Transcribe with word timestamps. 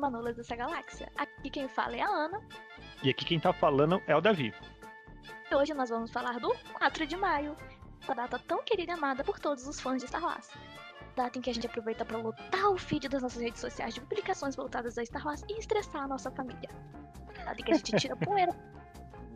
Manolas 0.00 0.36
dessa 0.36 0.56
galáxia. 0.56 1.12
Aqui 1.16 1.50
quem 1.50 1.68
fala 1.68 1.96
é 1.96 2.00
a 2.00 2.08
Ana. 2.08 2.40
E 3.02 3.10
aqui 3.10 3.24
quem 3.24 3.38
tá 3.38 3.52
falando 3.52 4.02
é 4.06 4.16
o 4.16 4.20
Davi. 4.20 4.52
E 5.50 5.54
hoje 5.54 5.74
nós 5.74 5.90
vamos 5.90 6.10
falar 6.10 6.40
do 6.40 6.56
4 6.72 7.06
de 7.06 7.16
maio, 7.16 7.56
essa 8.02 8.14
data 8.14 8.38
tão 8.38 8.62
querida 8.64 8.92
e 8.92 8.94
amada 8.94 9.22
por 9.22 9.38
todos 9.38 9.66
os 9.66 9.78
fãs 9.78 10.02
de 10.02 10.08
Star 10.08 10.22
Wars. 10.22 10.50
Data 11.14 11.38
em 11.38 11.42
que 11.42 11.50
a 11.50 11.54
gente 11.54 11.66
aproveita 11.66 12.04
para 12.04 12.18
lotar 12.18 12.70
o 12.70 12.78
feed 12.78 13.08
das 13.08 13.22
nossas 13.22 13.42
redes 13.42 13.60
sociais 13.60 13.94
de 13.94 14.00
publicações 14.00 14.56
voltadas 14.56 14.96
a 14.96 15.04
Star 15.04 15.24
Wars 15.26 15.44
e 15.48 15.58
estressar 15.58 16.04
a 16.04 16.08
nossa 16.08 16.30
família. 16.30 16.70
Data 17.44 17.60
em 17.60 17.64
que 17.64 17.72
a 17.72 17.76
gente 17.76 17.96
tira 17.96 18.16
poeira 18.16 18.54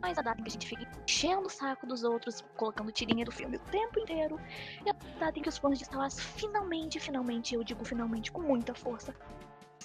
mas 0.05 0.19
a 0.19 0.21
data 0.21 0.39
em 0.39 0.43
que 0.43 0.49
a 0.49 0.53
gente 0.53 0.67
fica 0.67 0.87
enchendo 1.03 1.47
o 1.47 1.49
saco 1.49 1.87
dos 1.87 2.03
outros, 2.03 2.43
colocando 2.55 2.91
tirinha 2.91 3.25
do 3.25 3.31
filme 3.31 3.57
o 3.57 3.59
tempo 3.59 3.99
inteiro, 3.99 4.39
e 4.85 4.89
a 4.89 4.93
data 5.19 5.39
em 5.39 5.41
que 5.41 5.49
os 5.49 5.57
fãs 5.57 5.79
de 5.79 5.85
Star 5.85 5.99
Wars 5.99 6.19
finalmente, 6.19 6.99
finalmente, 6.99 7.55
eu 7.55 7.63
digo 7.63 7.83
finalmente 7.83 8.31
com 8.31 8.41
muita 8.41 8.75
força, 8.75 9.15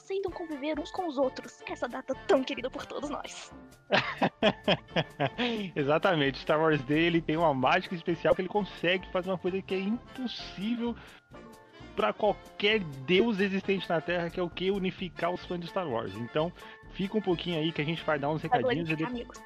aceitam 0.00 0.32
conviver 0.32 0.78
uns 0.78 0.90
com 0.90 1.06
os 1.06 1.18
outros. 1.18 1.62
Essa 1.68 1.86
data 1.86 2.14
tão 2.26 2.42
querida 2.42 2.70
por 2.70 2.86
todos 2.86 3.10
nós. 3.10 3.52
Exatamente, 5.76 6.38
Star 6.38 6.60
Wars 6.60 6.82
Day 6.82 7.04
ele 7.04 7.20
tem 7.20 7.36
uma 7.36 7.52
mágica 7.52 7.94
especial 7.94 8.34
que 8.34 8.40
ele 8.40 8.48
consegue 8.48 9.06
fazer 9.10 9.30
uma 9.30 9.38
coisa 9.38 9.60
que 9.60 9.74
é 9.74 9.80
impossível 9.80 10.96
para 11.94 12.12
qualquer 12.12 12.80
deus 12.80 13.40
existente 13.40 13.88
na 13.88 14.00
Terra, 14.00 14.30
que 14.30 14.40
é 14.40 14.42
o 14.42 14.48
que 14.48 14.70
unificar 14.70 15.30
os 15.30 15.44
fãs 15.44 15.60
de 15.60 15.66
Star 15.66 15.86
Wars. 15.86 16.14
Então, 16.14 16.52
fica 16.92 17.18
um 17.18 17.20
pouquinho 17.20 17.58
aí 17.58 17.72
que 17.72 17.82
a 17.82 17.84
gente 17.84 18.02
vai 18.04 18.18
dar 18.18 18.30
uns 18.30 18.42
recadinhos. 18.42 18.90
Agora, 18.90 19.06
amigos. 19.06 19.42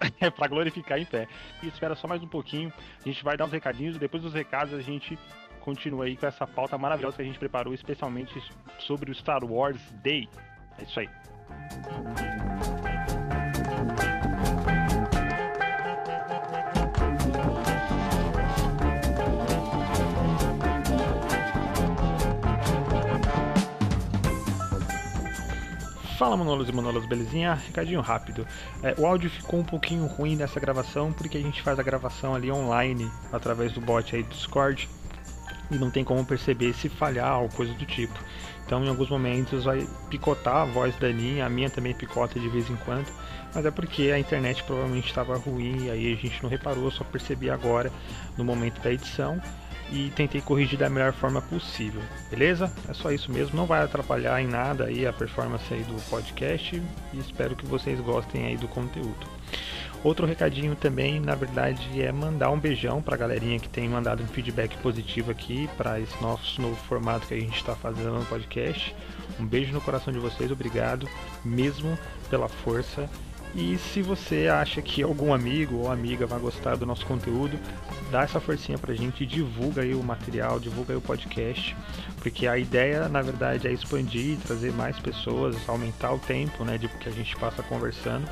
é 0.20 0.28
para 0.28 0.48
glorificar 0.48 0.98
em 0.98 1.06
pé. 1.06 1.26
E 1.62 1.68
espera 1.68 1.94
só 1.94 2.06
mais 2.06 2.22
um 2.22 2.28
pouquinho. 2.28 2.72
A 3.00 3.08
gente 3.08 3.24
vai 3.24 3.36
dar 3.36 3.46
uns 3.46 3.52
recadinhos. 3.52 3.96
Depois 3.96 4.22
dos 4.22 4.34
recados, 4.34 4.74
a 4.74 4.80
gente 4.80 5.18
continua 5.66 6.04
aí 6.04 6.16
com 6.16 6.24
essa 6.24 6.46
pauta 6.46 6.78
maravilhosa 6.78 7.16
que 7.16 7.22
a 7.22 7.24
gente 7.24 7.40
preparou 7.40 7.74
especialmente 7.74 8.40
sobre 8.78 9.10
o 9.10 9.14
Star 9.16 9.44
Wars 9.44 9.80
Day. 10.00 10.28
É 10.78 10.84
isso 10.84 11.00
aí. 11.00 11.08
Fala 26.16 26.36
Manolos 26.36 26.68
e 26.68 26.72
Manolas, 26.72 27.04
belezinha? 27.06 27.54
Recadinho 27.54 28.00
rápido. 28.00 28.46
É, 28.82 28.94
o 28.98 29.04
áudio 29.04 29.28
ficou 29.28 29.60
um 29.60 29.64
pouquinho 29.64 30.06
ruim 30.06 30.36
nessa 30.36 30.60
gravação 30.60 31.12
porque 31.12 31.36
a 31.36 31.42
gente 31.42 31.60
faz 31.60 31.78
a 31.78 31.82
gravação 31.82 32.34
ali 32.34 32.50
online 32.52 33.10
através 33.32 33.72
do 33.72 33.80
bot 33.80 34.14
aí 34.14 34.22
do 34.22 34.28
Discord 34.30 34.88
e 35.70 35.76
não 35.76 35.90
tem 35.90 36.04
como 36.04 36.24
perceber 36.24 36.72
se 36.74 36.88
falhar 36.88 37.40
ou 37.40 37.48
coisa 37.48 37.72
do 37.74 37.84
tipo. 37.84 38.18
Então 38.64 38.84
em 38.84 38.88
alguns 38.88 39.08
momentos 39.08 39.64
vai 39.64 39.86
picotar 40.10 40.56
a 40.56 40.64
voz 40.64 40.94
da 40.96 41.06
Aninha, 41.06 41.46
a 41.46 41.48
minha 41.48 41.70
também 41.70 41.94
picota 41.94 42.38
de 42.38 42.48
vez 42.48 42.68
em 42.68 42.76
quando, 42.76 43.06
mas 43.54 43.64
é 43.64 43.70
porque 43.70 44.10
a 44.10 44.18
internet 44.18 44.62
provavelmente 44.64 45.06
estava 45.06 45.36
ruim 45.36 45.86
e 45.86 45.90
aí 45.90 46.12
a 46.12 46.16
gente 46.16 46.42
não 46.42 46.50
reparou, 46.50 46.90
só 46.90 47.04
percebi 47.04 47.48
agora 47.48 47.92
no 48.36 48.44
momento 48.44 48.80
da 48.80 48.92
edição 48.92 49.40
e 49.92 50.10
tentei 50.16 50.40
corrigir 50.40 50.78
da 50.78 50.90
melhor 50.90 51.12
forma 51.12 51.40
possível, 51.40 52.02
beleza? 52.28 52.72
É 52.88 52.92
só 52.92 53.12
isso 53.12 53.30
mesmo, 53.30 53.56
não 53.56 53.66
vai 53.66 53.84
atrapalhar 53.84 54.42
em 54.42 54.48
nada 54.48 54.86
aí 54.86 55.06
a 55.06 55.12
performance 55.12 55.72
aí 55.72 55.84
do 55.84 55.94
podcast 56.10 56.82
e 57.12 57.18
espero 57.18 57.54
que 57.54 57.66
vocês 57.66 58.00
gostem 58.00 58.46
aí 58.46 58.56
do 58.56 58.66
conteúdo. 58.66 59.26
Outro 60.06 60.24
recadinho 60.24 60.76
também, 60.76 61.18
na 61.18 61.34
verdade, 61.34 62.00
é 62.00 62.12
mandar 62.12 62.52
um 62.52 62.60
beijão 62.60 63.02
para 63.02 63.16
a 63.16 63.18
galerinha 63.18 63.58
que 63.58 63.68
tem 63.68 63.88
mandado 63.88 64.22
um 64.22 64.26
feedback 64.28 64.76
positivo 64.76 65.32
aqui 65.32 65.68
para 65.76 65.98
esse 65.98 66.14
nosso 66.22 66.62
novo 66.62 66.76
formato 66.76 67.26
que 67.26 67.34
a 67.34 67.40
gente 67.40 67.56
está 67.56 67.74
fazendo 67.74 68.12
no 68.12 68.24
podcast. 68.26 68.94
Um 69.40 69.44
beijo 69.44 69.72
no 69.72 69.80
coração 69.80 70.12
de 70.12 70.20
vocês, 70.20 70.48
obrigado 70.52 71.08
mesmo 71.44 71.98
pela 72.30 72.48
força 72.48 73.10
e 73.52 73.78
se 73.78 74.00
você 74.00 74.46
acha 74.46 74.80
que 74.80 75.02
algum 75.02 75.32
amigo 75.32 75.76
ou 75.76 75.90
amiga 75.90 76.24
vai 76.24 76.38
gostar 76.38 76.76
do 76.76 76.86
nosso 76.86 77.04
conteúdo, 77.04 77.58
dá 78.10 78.22
essa 78.22 78.38
forcinha 78.38 78.78
pra 78.78 78.94
gente, 78.94 79.26
divulga 79.26 79.82
aí 79.82 79.92
o 79.92 80.02
material, 80.04 80.60
divulga 80.60 80.92
aí 80.92 80.96
o 80.96 81.00
podcast, 81.00 81.74
porque 82.18 82.46
a 82.46 82.56
ideia, 82.56 83.08
na 83.08 83.22
verdade, 83.22 83.66
é 83.66 83.72
expandir, 83.72 84.38
trazer 84.46 84.72
mais 84.72 84.98
pessoas, 85.00 85.56
aumentar 85.68 86.12
o 86.12 86.18
tempo, 86.18 86.64
né, 86.64 86.78
de 86.78 86.86
que 86.86 87.08
a 87.08 87.12
gente 87.12 87.34
passa 87.36 87.62
conversando 87.62 88.28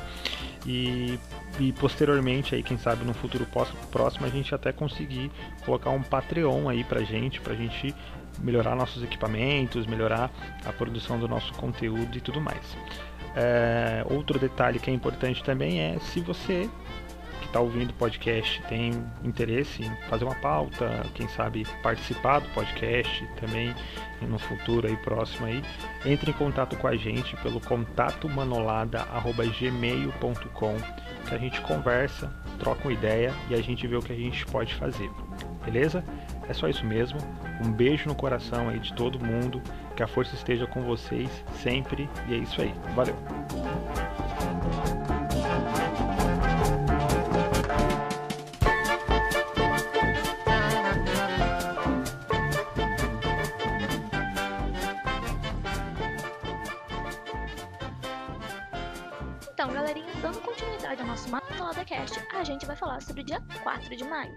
e, 0.65 1.19
e 1.59 1.71
posteriormente 1.73 2.55
aí, 2.55 2.63
quem 2.63 2.77
sabe 2.77 3.05
no 3.05 3.13
futuro 3.13 3.47
próximo 3.91 4.25
a 4.25 4.29
gente 4.29 4.53
até 4.53 4.71
conseguir 4.71 5.31
colocar 5.65 5.91
um 5.91 6.01
Patreon 6.01 6.67
aí 6.67 6.83
pra 6.83 7.01
gente, 7.01 7.39
pra 7.39 7.53
gente 7.53 7.93
melhorar 8.39 8.75
nossos 8.75 9.03
equipamentos, 9.03 9.85
melhorar 9.85 10.31
a 10.65 10.73
produção 10.73 11.19
do 11.19 11.27
nosso 11.27 11.53
conteúdo 11.53 12.17
e 12.17 12.21
tudo 12.21 12.41
mais. 12.41 12.77
É, 13.35 14.05
outro 14.09 14.39
detalhe 14.39 14.79
que 14.79 14.89
é 14.89 14.93
importante 14.93 15.43
também 15.43 15.79
é 15.79 15.99
se 15.99 16.19
você 16.19 16.69
está 17.55 17.63
ouvindo 17.63 17.91
o 17.91 17.93
podcast 17.93 18.61
tem 18.63 18.91
interesse 19.23 19.81
em 19.81 19.89
fazer 20.09 20.25
uma 20.25 20.35
pauta, 20.35 21.05
quem 21.13 21.25
sabe 21.29 21.65
participar 21.81 22.39
do 22.39 22.49
podcast 22.49 23.25
também 23.39 23.73
no 24.21 24.37
futuro 24.37 24.85
aí 24.87 24.97
próximo 24.97 25.45
aí, 25.45 25.63
entre 26.05 26.31
em 26.31 26.33
contato 26.33 26.75
com 26.75 26.85
a 26.85 26.97
gente 26.97 27.33
pelo 27.37 27.61
contato 27.61 28.27
manolada@gmail.com 28.27 30.75
que 31.29 31.33
a 31.33 31.37
gente 31.37 31.61
conversa, 31.61 32.29
troca 32.59 32.83
uma 32.83 32.91
ideia 32.91 33.33
e 33.49 33.55
a 33.55 33.61
gente 33.61 33.87
vê 33.87 33.95
o 33.95 34.01
que 34.01 34.11
a 34.11 34.17
gente 34.17 34.45
pode 34.47 34.75
fazer. 34.75 35.09
Beleza? 35.63 36.03
É 36.49 36.53
só 36.53 36.67
isso 36.67 36.85
mesmo. 36.85 37.19
Um 37.63 37.71
beijo 37.71 38.09
no 38.09 38.15
coração 38.15 38.67
aí 38.69 38.79
de 38.79 38.93
todo 38.93 39.17
mundo. 39.17 39.61
Que 39.95 40.03
a 40.03 40.07
força 40.07 40.35
esteja 40.35 40.67
com 40.67 40.83
vocês 40.83 41.29
sempre. 41.63 42.07
E 42.27 42.35
é 42.35 42.37
isso 42.37 42.61
aí. 42.61 42.71
Valeu! 42.93 43.15
Então, 59.65 59.73
galerinha, 59.73 60.13
dando 60.21 60.39
continuidade 60.41 61.01
ao 61.01 61.07
nosso 61.07 61.27
Mapa 61.27 61.47
Cast, 61.85 62.19
a 62.35 62.43
gente 62.43 62.67
vai 62.67 62.75
falar 62.75 63.01
sobre 63.01 63.23
o 63.23 63.25
dia 63.25 63.41
4 63.63 63.97
de 63.97 64.03
maio 64.03 64.31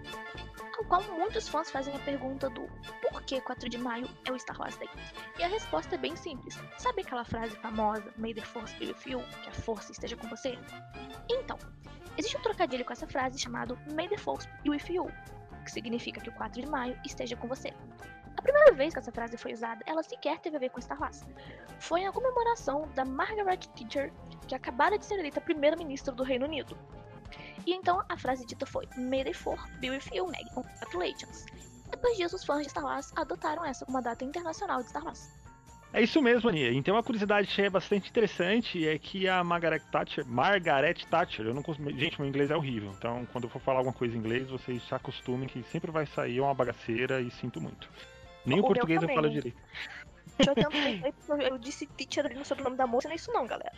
ao 0.75 0.85
qual 0.85 1.03
muitos 1.03 1.47
fãs 1.47 1.69
fazem 1.69 1.95
a 1.95 1.99
pergunta 1.99 2.49
do 2.49 2.67
por 2.99 3.21
que 3.21 3.39
4 3.39 3.69
de 3.69 3.77
maio 3.77 4.09
é 4.25 4.31
o 4.31 4.39
Star 4.39 4.59
Wars 4.59 4.75
Day? 4.77 4.89
E 5.37 5.43
a 5.43 5.47
resposta 5.47 5.93
é 5.93 5.97
bem 5.99 6.15
simples. 6.15 6.57
Sabe 6.79 7.03
aquela 7.03 7.23
frase 7.23 7.55
famosa, 7.57 8.11
May 8.17 8.33
the 8.33 8.41
Force 8.41 8.75
be 8.79 8.87
with 8.87 8.95
you, 9.05 9.23
que 9.43 9.49
a 9.49 9.53
força 9.53 9.91
esteja 9.91 10.17
com 10.17 10.27
você? 10.27 10.57
Então, 11.29 11.59
existe 12.17 12.35
um 12.35 12.41
trocadilho 12.41 12.83
com 12.83 12.93
essa 12.93 13.05
frase 13.05 13.37
chamado 13.37 13.77
May 13.93 14.07
the 14.07 14.17
Force 14.17 14.49
be 14.63 14.71
with 14.71 14.89
you, 14.89 15.11
que 15.63 15.69
significa 15.69 16.19
que 16.19 16.29
o 16.29 16.33
4 16.33 16.59
de 16.59 16.67
maio 16.67 16.99
esteja 17.05 17.35
com 17.35 17.47
você. 17.47 17.71
A 18.39 18.41
primeira 18.41 18.71
vez 18.71 18.93
que 18.93 18.99
essa 18.99 19.11
frase 19.11 19.35
foi 19.35 19.51
usada, 19.51 19.83
ela 19.85 20.01
sequer 20.01 20.39
teve 20.39 20.55
a 20.55 20.59
ver 20.59 20.69
com 20.69 20.79
Star 20.79 20.97
Wars. 20.97 21.25
Foi 21.77 22.05
na 22.05 22.11
comemoração 22.13 22.87
da 22.95 23.03
Margaret 23.03 23.57
Thatcher, 23.75 24.13
que 24.47 24.55
acabara 24.55 24.97
de 24.97 25.05
ser 25.05 25.15
eleita 25.15 25.41
primeira-ministra 25.41 26.13
do 26.13 26.23
Reino 26.23 26.45
Unido. 26.45 26.77
E 27.67 27.73
então 27.73 28.01
a 28.07 28.15
frase 28.15 28.45
dita 28.45 28.65
foi 28.65 28.87
May 28.95 29.25
the 29.25 29.33
Fourth 29.33 29.69
be 29.81 29.89
with 29.89 30.03
you, 30.13 30.25
Meg. 30.27 30.45
Congratulations. 30.53 31.47
Depois 31.91 32.15
disso, 32.15 32.37
os 32.37 32.45
fãs 32.45 32.63
de 32.63 32.69
Star 32.69 32.85
Wars 32.85 33.11
adotaram 33.17 33.65
essa 33.65 33.83
como 33.83 33.97
uma 33.97 34.01
data 34.01 34.23
internacional 34.23 34.81
de 34.81 34.87
Star 34.87 35.03
Wars. 35.03 35.37
É 35.91 36.01
isso 36.01 36.21
mesmo, 36.21 36.47
Aninha. 36.47 36.71
Então 36.71 36.95
uma 36.95 37.03
curiosidade 37.03 37.53
que 37.53 37.61
é 37.61 37.69
bastante 37.69 38.09
interessante 38.09 38.87
é 38.87 38.97
que 38.97 39.27
a 39.27 39.43
Margaret 39.43 39.81
Thatcher, 39.91 40.25
Margaret 40.25 41.05
Thatcher, 41.11 41.45
eu 41.45 41.53
não 41.53 41.61
consigo, 41.61 41.91
gente, 41.91 42.17
meu 42.17 42.29
inglês 42.29 42.49
é 42.49 42.55
horrível. 42.55 42.93
Então 42.97 43.27
quando 43.33 43.43
eu 43.43 43.49
for 43.49 43.59
falar 43.59 43.79
alguma 43.79 43.93
coisa 43.93 44.15
em 44.15 44.19
inglês, 44.19 44.49
vocês 44.49 44.81
se 44.81 44.95
acostumem 44.95 45.49
que 45.49 45.61
sempre 45.63 45.91
vai 45.91 46.05
sair 46.05 46.39
uma 46.39 46.53
bagaceira 46.53 47.19
e 47.19 47.29
sinto 47.29 47.59
muito. 47.59 47.89
Nem 48.45 48.59
o, 48.59 48.63
o 48.63 48.67
português 48.67 49.01
eu 49.01 49.09
falo 49.09 49.29
direito. 49.29 49.57
Deixa 50.37 50.51
eu 50.51 50.55
tentar, 50.55 51.43
eu 51.43 51.57
disse 51.57 51.85
teacher 51.85 52.25
ali 52.25 52.35
no 52.35 52.45
sobrenome 52.45 52.77
da 52.77 52.87
moça, 52.87 53.07
não 53.07 53.13
é 53.13 53.15
isso 53.15 53.31
não, 53.31 53.45
galera. 53.45 53.73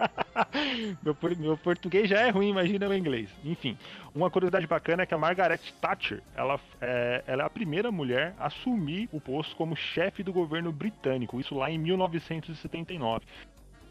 meu, 1.02 1.16
meu, 1.36 1.56
português 1.58 2.08
já 2.08 2.20
é 2.20 2.30
ruim, 2.30 2.50
imagina 2.50 2.88
o 2.88 2.94
inglês. 2.94 3.28
Enfim, 3.44 3.76
uma 4.14 4.30
curiosidade 4.30 4.66
bacana 4.66 5.02
é 5.02 5.06
que 5.06 5.14
a 5.14 5.18
Margaret 5.18 5.60
Thatcher, 5.80 6.22
ela 6.34 6.58
é, 6.80 7.24
ela 7.26 7.42
é 7.42 7.46
a 7.46 7.50
primeira 7.50 7.90
mulher 7.90 8.34
a 8.38 8.46
assumir 8.46 9.08
o 9.12 9.20
posto 9.20 9.54
como 9.56 9.76
chefe 9.76 10.22
do 10.22 10.32
governo 10.32 10.72
britânico, 10.72 11.40
isso 11.40 11.54
lá 11.54 11.70
em 11.70 11.78
1979. 11.78 13.24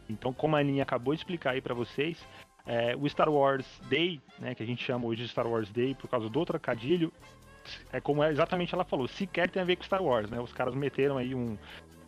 Então, 0.10 0.34
como 0.34 0.56
a 0.56 0.60
Aninha 0.60 0.84
acabou 0.84 1.14
de 1.14 1.20
explicar 1.20 1.52
aí 1.52 1.62
para 1.62 1.76
vocês, 1.76 2.18
é, 2.66 2.96
o 2.96 3.08
Star 3.08 3.30
Wars 3.30 3.66
Day, 3.90 4.20
né, 4.40 4.56
que 4.56 4.64
a 4.64 4.66
gente 4.66 4.84
chama 4.84 5.06
hoje 5.06 5.24
de 5.24 5.30
Star 5.30 5.48
Wars 5.48 5.72
Day 5.72 5.96
por 5.96 6.10
causa 6.10 6.30
do 6.30 6.46
trocadilho, 6.46 7.14
é 7.92 8.00
como 8.00 8.24
exatamente 8.24 8.74
ela 8.74 8.84
falou, 8.84 9.08
sequer 9.08 9.50
tem 9.50 9.62
a 9.62 9.66
ver 9.66 9.76
com 9.76 9.84
Star 9.84 10.04
Wars, 10.04 10.30
né? 10.30 10.40
Os 10.40 10.54
caras 10.54 10.76
meteram 10.76 11.18
aí 11.18 11.34
um 11.36 11.58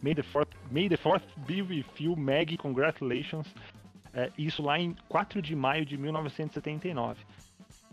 May 0.01 0.15
the 0.15 0.23
Fourth, 0.23 0.49
May 0.71 0.89
the 0.89 0.97
fourth 0.97 1.23
be 1.37 1.61
with 1.61 1.85
you, 1.99 2.15
Maggie, 2.15 2.57
congratulations. 2.57 3.47
É, 4.13 4.29
isso 4.37 4.61
lá 4.61 4.79
em 4.79 4.95
4 5.07 5.41
de 5.41 5.55
maio 5.55 5.85
de 5.85 5.97
1979. 5.97 7.23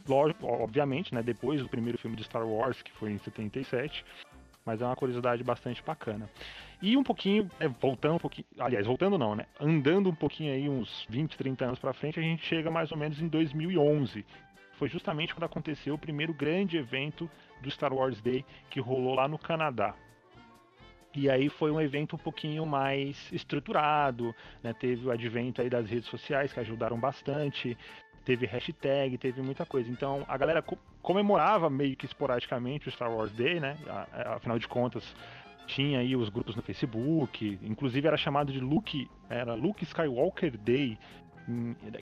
Lógico, 0.09 0.47
obviamente, 0.47 1.15
né, 1.15 1.23
depois 1.23 1.61
do 1.63 1.69
primeiro 1.69 1.99
filme 1.99 2.17
de 2.17 2.25
Star 2.25 2.47
Wars, 2.47 2.81
que 2.81 2.91
foi 2.93 3.13
em 3.13 3.19
77. 3.19 4.05
mas 4.65 4.83
é 4.83 4.85
uma 4.85 4.97
curiosidade 4.97 5.43
bastante 5.43 5.83
bacana. 5.83 6.29
E 6.83 6.95
um 6.95 7.03
pouquinho, 7.03 7.51
é, 7.59 7.67
voltando 7.69 8.17
um 8.17 8.19
pouquinho, 8.19 8.47
aliás, 8.59 8.87
voltando 8.87 9.17
não, 9.17 9.35
né? 9.35 9.47
Andando 9.59 10.11
um 10.11 10.15
pouquinho 10.15 10.53
aí, 10.53 10.69
uns 10.69 11.07
20, 11.09 11.39
30 11.39 11.65
anos 11.65 11.79
para 11.79 11.95
frente, 11.95 12.19
a 12.19 12.23
gente 12.23 12.45
chega 12.45 12.71
mais 12.71 12.93
ou 12.93 12.99
menos 12.99 13.19
em 13.19 13.29
2011. 13.29 14.27
Foi 14.75 14.89
justamente 14.89 15.35
quando 15.35 15.45
aconteceu 15.45 15.95
o 15.95 15.99
primeiro 15.99 16.35
grande 16.35 16.77
evento 16.77 17.31
do 17.61 17.71
Star 17.71 17.93
Wars 17.93 18.21
Day 18.21 18.45
que 18.71 18.81
rolou 18.81 19.15
lá 19.15 19.29
no 19.29 19.39
Canadá. 19.39 19.95
E 21.15 21.29
aí 21.29 21.49
foi 21.49 21.71
um 21.71 21.81
evento 21.81 22.17
um 22.17 22.19
pouquinho 22.19 22.65
mais 22.67 23.33
estruturado, 23.33 24.35
né? 24.63 24.73
Teve 24.73 25.07
o 25.07 25.11
advento 25.11 25.61
aí 25.61 25.71
das 25.71 25.89
redes 25.89 26.09
sociais 26.09 26.53
que 26.53 26.61
ajudaram 26.61 26.99
bastante, 27.01 27.77
teve 28.25 28.47
hashtag, 28.47 29.17
teve 29.17 29.41
muita 29.41 29.65
coisa. 29.65 29.91
Então 29.91 30.25
a 30.29 30.37
galera 30.37 30.63
comemorava 31.01 31.71
meio 31.71 31.97
que 31.97 32.07
esporadicamente 32.07 32.89
o 32.89 32.93
Star 32.93 33.11
Wars 33.11 33.33
Day, 33.33 33.59
né? 33.59 33.77
Afinal 34.37 34.59
de 34.59 34.69
contas, 34.69 35.17
tinha 35.67 36.01
aí 36.01 36.15
os 36.15 36.29
grupos 36.29 36.55
no 36.55 36.63
Facebook, 36.63 37.59
inclusive 37.63 38.07
era 38.07 38.17
chamado 38.17 38.53
de 38.53 38.61
Luke, 38.61 39.09
era 39.29 39.55
Luke 39.55 39.85
Skywalker 39.85 40.57
Day, 40.59 40.99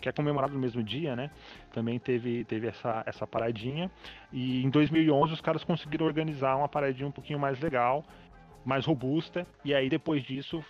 que 0.00 0.08
é 0.08 0.12
comemorado 0.12 0.54
no 0.54 0.60
mesmo 0.60 0.82
dia, 0.82 1.14
né? 1.14 1.30
Também 1.72 1.98
teve, 1.98 2.44
teve 2.44 2.66
essa, 2.66 3.02
essa 3.06 3.26
paradinha. 3.26 3.90
E 4.32 4.64
em 4.64 4.70
2011 4.70 5.32
os 5.32 5.40
caras 5.40 5.62
conseguiram 5.64 6.06
organizar 6.06 6.56
uma 6.56 6.68
paradinha 6.68 7.08
um 7.08 7.12
pouquinho 7.12 7.38
mais 7.38 7.60
legal 7.60 8.04
mais 8.66 8.84
robusta, 8.84 9.46
e 9.64 9.72
aí 9.72 9.88
depois 9.88 10.24
disso 10.24 10.62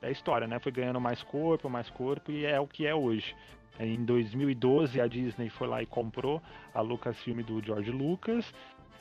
é 0.00 0.12
história, 0.12 0.46
né? 0.46 0.60
Foi 0.60 0.70
ganhando 0.70 1.00
mais 1.00 1.22
corpo, 1.24 1.68
mais 1.68 1.90
corpo, 1.90 2.30
e 2.30 2.46
é 2.46 2.58
o 2.60 2.68
que 2.68 2.86
é 2.86 2.94
hoje. 2.94 3.34
Em 3.80 4.04
2012 4.04 5.00
a 5.00 5.08
Disney 5.08 5.50
foi 5.50 5.66
lá 5.66 5.82
e 5.82 5.86
comprou 5.86 6.40
a 6.72 6.80
Lucasfilm 6.80 7.42
do 7.42 7.60
George 7.62 7.90
Lucas, 7.90 8.54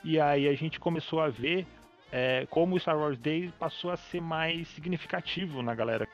e 0.04 0.20
aí 0.20 0.48
a 0.48 0.56
gente 0.56 0.80
começou 0.80 1.22
a 1.22 1.30
ver 1.30 1.68
é, 2.12 2.48
como 2.50 2.76
o 2.76 2.80
Star 2.80 2.98
Wars 2.98 3.20
Day 3.20 3.54
passou 3.60 3.92
a 3.92 3.98
ser 3.98 4.22
mais 4.22 4.68
significativo 4.70 5.62
na 5.62 5.76
galera, 5.76 6.08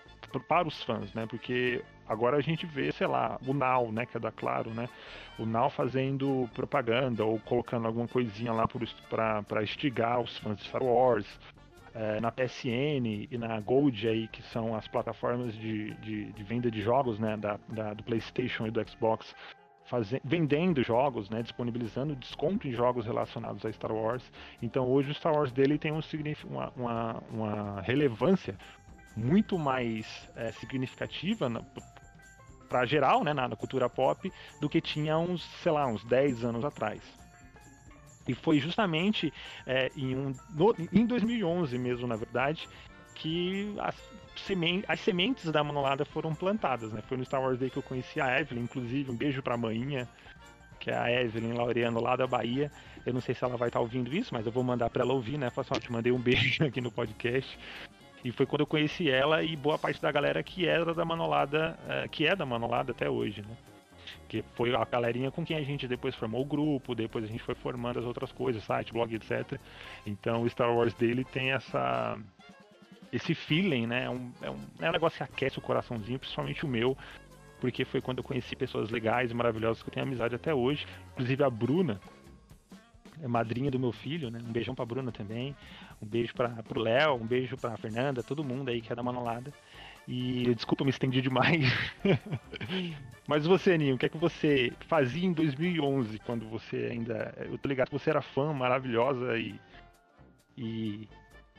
para 0.47 0.67
os 0.67 0.83
fãs, 0.83 1.13
né? 1.13 1.25
Porque 1.27 1.81
agora 2.11 2.37
a 2.37 2.41
gente 2.41 2.65
vê, 2.65 2.91
sei 2.91 3.07
lá, 3.07 3.39
o 3.47 3.53
Now, 3.53 3.91
né? 3.91 4.05
Que 4.05 4.17
é 4.17 4.19
da 4.19 4.31
Claro, 4.31 4.71
né? 4.71 4.89
O 5.39 5.45
Now 5.45 5.69
fazendo 5.69 6.49
propaganda 6.53 7.23
ou 7.23 7.39
colocando 7.39 7.87
alguma 7.87 8.07
coisinha 8.07 8.51
lá 8.51 8.65
para 8.67 9.63
instigar 9.63 10.19
os 10.19 10.37
fãs 10.39 10.57
de 10.57 10.65
Star 10.65 10.83
Wars 10.83 11.25
é, 11.93 12.19
na 12.19 12.31
PSN 12.31 13.27
e 13.29 13.37
na 13.37 13.59
Gold 13.59 14.07
aí, 14.07 14.27
que 14.27 14.41
são 14.43 14.75
as 14.75 14.87
plataformas 14.87 15.53
de, 15.55 15.93
de, 15.95 16.31
de 16.31 16.43
venda 16.43 16.69
de 16.69 16.81
jogos, 16.81 17.19
né, 17.19 17.37
da, 17.37 17.59
da, 17.67 17.93
do 17.93 18.03
PlayStation 18.03 18.67
e 18.67 18.71
do 18.71 18.87
Xbox, 18.87 19.35
faze, 19.85 20.21
vendendo 20.23 20.81
jogos, 20.83 21.29
né, 21.29 21.41
disponibilizando 21.41 22.15
desconto 22.15 22.67
em 22.67 22.71
jogos 22.71 23.05
relacionados 23.05 23.65
a 23.65 23.71
Star 23.71 23.91
Wars. 23.91 24.23
Então 24.61 24.87
hoje 24.87 25.11
o 25.11 25.13
Star 25.13 25.33
Wars 25.33 25.51
dele 25.51 25.77
tem 25.77 25.91
um, 25.91 25.99
uma, 26.49 26.71
uma, 26.75 27.23
uma 27.29 27.81
relevância 27.81 28.55
muito 29.15 29.57
mais 29.59 30.29
é, 30.35 30.51
significativa 30.53 31.49
para 32.71 32.85
geral, 32.85 33.21
né, 33.21 33.33
na, 33.33 33.49
na 33.49 33.55
cultura 33.57 33.89
pop, 33.89 34.31
do 34.61 34.69
que 34.69 34.79
tinha 34.79 35.17
uns, 35.17 35.43
sei 35.61 35.73
lá, 35.73 35.85
uns 35.85 36.05
10 36.05 36.45
anos 36.45 36.63
atrás. 36.63 37.01
E 38.25 38.33
foi 38.33 38.59
justamente 38.59 39.33
é, 39.67 39.91
em, 39.93 40.15
um, 40.15 40.33
no, 40.51 40.73
em 40.93 41.05
2011 41.05 41.77
mesmo, 41.77 42.07
na 42.07 42.15
verdade, 42.15 42.69
que 43.13 43.75
as, 43.79 43.95
semen 44.37 44.85
as 44.87 45.01
sementes 45.01 45.51
da 45.51 45.61
Manolada 45.61 46.05
foram 46.05 46.33
plantadas. 46.33 46.93
Né? 46.93 47.01
Foi 47.09 47.17
no 47.17 47.25
Star 47.25 47.41
Wars 47.41 47.59
Day 47.59 47.69
que 47.69 47.77
eu 47.77 47.83
conheci 47.83 48.21
a 48.21 48.39
Evelyn, 48.39 48.63
inclusive 48.63 49.11
um 49.11 49.17
beijo 49.17 49.43
pra 49.43 49.57
manhinha, 49.57 50.07
que 50.79 50.89
é 50.89 50.97
a 50.97 51.11
Evelyn 51.11 51.53
Laureano 51.53 52.01
lá 52.01 52.15
da 52.15 52.25
Bahia. 52.25 52.71
Eu 53.05 53.13
não 53.13 53.19
sei 53.19 53.35
se 53.35 53.43
ela 53.43 53.57
vai 53.57 53.67
estar 53.67 53.79
tá 53.79 53.83
ouvindo 53.83 54.15
isso, 54.15 54.33
mas 54.33 54.45
eu 54.45 54.51
vou 54.51 54.63
mandar 54.63 54.89
para 54.89 55.03
ela 55.03 55.13
ouvir, 55.13 55.37
né? 55.37 55.49
Falar 55.49 55.67
assim, 55.67 55.73
ó, 55.75 55.79
te 55.79 55.91
mandei 55.91 56.13
um 56.13 56.19
beijo 56.19 56.63
aqui 56.65 56.79
no 56.79 56.91
podcast. 56.91 57.59
E 58.23 58.31
foi 58.31 58.45
quando 58.45 58.61
eu 58.61 58.67
conheci 58.67 59.09
ela 59.09 59.43
e 59.43 59.55
boa 59.55 59.77
parte 59.77 60.01
da 60.01 60.11
galera 60.11 60.43
que 60.43 60.67
era 60.67 60.93
da 60.93 61.03
Manolada, 61.03 61.77
é, 61.87 62.07
que 62.07 62.25
é 62.25 62.35
da 62.35 62.45
Manolada 62.45 62.91
até 62.91 63.09
hoje, 63.09 63.41
né? 63.41 63.57
que 64.27 64.43
foi 64.55 64.73
a 64.73 64.85
galerinha 64.85 65.29
com 65.29 65.45
quem 65.45 65.57
a 65.57 65.61
gente 65.61 65.87
depois 65.87 66.15
formou 66.15 66.41
o 66.41 66.45
grupo, 66.45 66.95
depois 66.95 67.25
a 67.25 67.27
gente 67.27 67.43
foi 67.43 67.55
formando 67.55 67.99
as 67.99 68.05
outras 68.05 68.31
coisas, 68.31 68.63
site, 68.63 68.93
blog, 68.93 69.13
etc. 69.13 69.59
Então 70.05 70.43
o 70.43 70.49
Star 70.49 70.73
Wars 70.73 70.93
dele 70.93 71.25
tem 71.25 71.51
essa 71.51 72.17
esse 73.11 73.35
feeling, 73.35 73.87
né? 73.87 74.05
É 74.05 74.09
um, 74.09 74.31
é, 74.41 74.49
um, 74.49 74.59
é 74.79 74.89
um 74.89 74.91
negócio 74.93 75.17
que 75.17 75.23
aquece 75.23 75.59
o 75.59 75.61
coraçãozinho, 75.61 76.17
principalmente 76.17 76.63
o 76.63 76.67
meu, 76.67 76.97
porque 77.59 77.83
foi 77.83 77.99
quando 77.99 78.19
eu 78.19 78.23
conheci 78.23 78.55
pessoas 78.55 78.89
legais 78.89 79.31
e 79.31 79.33
maravilhosas 79.33 79.83
que 79.83 79.89
eu 79.89 79.93
tenho 79.93 80.05
amizade 80.05 80.33
até 80.33 80.53
hoje, 80.53 80.87
inclusive 81.11 81.43
a 81.43 81.49
Bruna, 81.49 81.99
é 83.21 83.27
madrinha 83.27 83.69
do 83.69 83.79
meu 83.79 83.91
filho, 83.91 84.29
né? 84.31 84.39
Um 84.43 84.51
beijão 84.51 84.73
pra 84.73 84.85
Bruna 84.85 85.11
também. 85.11 85.55
Um 86.01 86.05
beijo 86.05 86.33
para 86.33 86.49
pro 86.63 86.79
Léo, 86.79 87.15
um 87.15 87.25
beijo 87.25 87.55
pra 87.57 87.77
Fernanda, 87.77 88.23
todo 88.23 88.43
mundo 88.43 88.69
aí 88.69 88.81
que 88.81 88.91
é 88.91 88.95
da 88.95 89.03
Manolada. 89.03 89.53
E 90.07 90.53
desculpa, 90.55 90.83
me 90.83 90.89
estendi 90.89 91.21
demais. 91.21 91.65
Mas 93.27 93.45
você, 93.45 93.77
Ninho, 93.77 93.95
o 93.95 93.97
que 93.97 94.07
é 94.07 94.09
que 94.09 94.17
você 94.17 94.73
fazia 94.87 95.25
em 95.25 95.33
2011 95.33 96.19
quando 96.19 96.47
você 96.49 96.89
ainda. 96.91 97.33
Eu 97.37 97.57
tô 97.57 97.69
ligado 97.69 97.89
que 97.89 97.97
você 97.97 98.09
era 98.09 98.21
fã 98.21 98.51
maravilhosa 98.51 99.37
e. 99.37 99.59
E. 100.57 101.07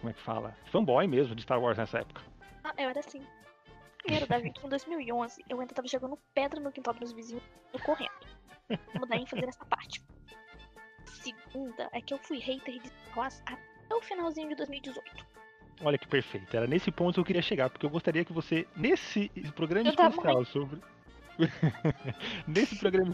Como 0.01 0.11
é 0.11 0.13
que 0.13 0.21
fala? 0.21 0.57
Fanboy 0.73 1.07
mesmo 1.07 1.35
de 1.35 1.43
Star 1.43 1.61
Wars 1.61 1.79
nessa 1.79 2.01
época. 2.01 2.21
Ah, 2.65 2.75
eu 2.77 2.91
era 2.91 2.99
assim. 2.99 3.23
Primeiro, 4.03 4.27
Davi, 4.27 4.51
que 4.51 4.67
em 4.67 4.69
2011 4.69 5.45
eu 5.49 5.61
ainda 5.61 5.73
tava 5.73 5.87
jogando 5.87 6.19
pedra 6.35 6.61
no 6.61 6.73
quintal 6.73 6.93
dos 6.95 7.13
vizinhos 7.13 7.45
e 7.73 7.79
correndo. 7.79 8.11
Vamos 8.93 9.09
dar 9.09 9.17
ênfase 9.17 9.47
nessa 9.47 9.65
parte. 9.65 10.03
Segunda 11.13 11.89
é 11.93 12.01
que 12.01 12.15
eu 12.15 12.19
fui 12.19 12.39
hater 12.39 12.81
de 12.81 12.89
Star 12.89 13.19
Wars 13.19 13.43
até 13.47 13.95
o 13.95 14.01
finalzinho 14.01 14.49
de 14.49 14.55
2018. 14.57 15.27
Olha 15.85 15.99
que 15.99 16.07
perfeito. 16.07 16.57
Era 16.57 16.67
nesse 16.67 16.91
ponto 16.91 17.15
que 17.15 17.21
eu 17.21 17.25
queria 17.25 17.43
chegar, 17.43 17.69
porque 17.71 17.85
eu 17.85 17.91
gostaria 17.91 18.25
que 18.25 18.33
você, 18.33 18.67
nesse 18.77 19.29
programa 19.55 19.89
especial 19.89 20.45
sobre. 20.45 20.81
nesse 22.47 22.79
programa 22.79 23.11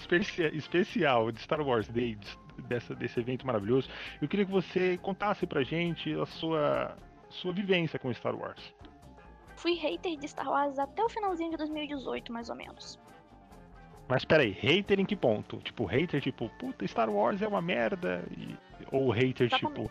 especial 0.53 1.33
de 1.33 1.41
Star 1.41 1.61
Wars 1.61 1.89
Day, 1.89 2.19
dessa, 2.69 2.95
desse 2.95 3.21
evento 3.21 3.47
maravilhoso, 3.47 3.89
eu 4.21 4.29
queria 4.29 4.45
que 4.45 4.51
você 4.51 4.99
contasse 4.99 5.47
pra 5.47 5.63
gente 5.63 6.13
a 6.15 6.27
sua, 6.27 6.97
sua 7.31 7.53
vivência 7.53 7.99
com 7.99 8.13
Star 8.13 8.35
Wars. 8.35 8.75
Fui 9.57 9.75
hater 9.75 10.17
de 10.17 10.29
Star 10.29 10.49
Wars 10.49 10.79
até 10.79 11.03
o 11.03 11.09
finalzinho 11.09 11.51
de 11.51 11.57
2018, 11.57 12.33
mais 12.33 12.51
ou 12.51 12.57
menos. 12.57 12.99
Mas 14.09 14.25
peraí, 14.25 14.53
hater 14.53 14.99
em 14.99 15.05
que 15.05 15.15
ponto? 15.15 15.59
Tipo, 15.59 15.85
hater 15.85 16.21
tipo, 16.21 16.49
puta, 16.59 16.87
Star 16.87 17.11
Wars 17.11 17.43
é 17.43 17.47
uma 17.47 17.61
merda? 17.61 18.25
E... 18.31 18.57
Ou 18.91 19.11
hater 19.11 19.51
tá 19.51 19.59
tipo. 19.59 19.91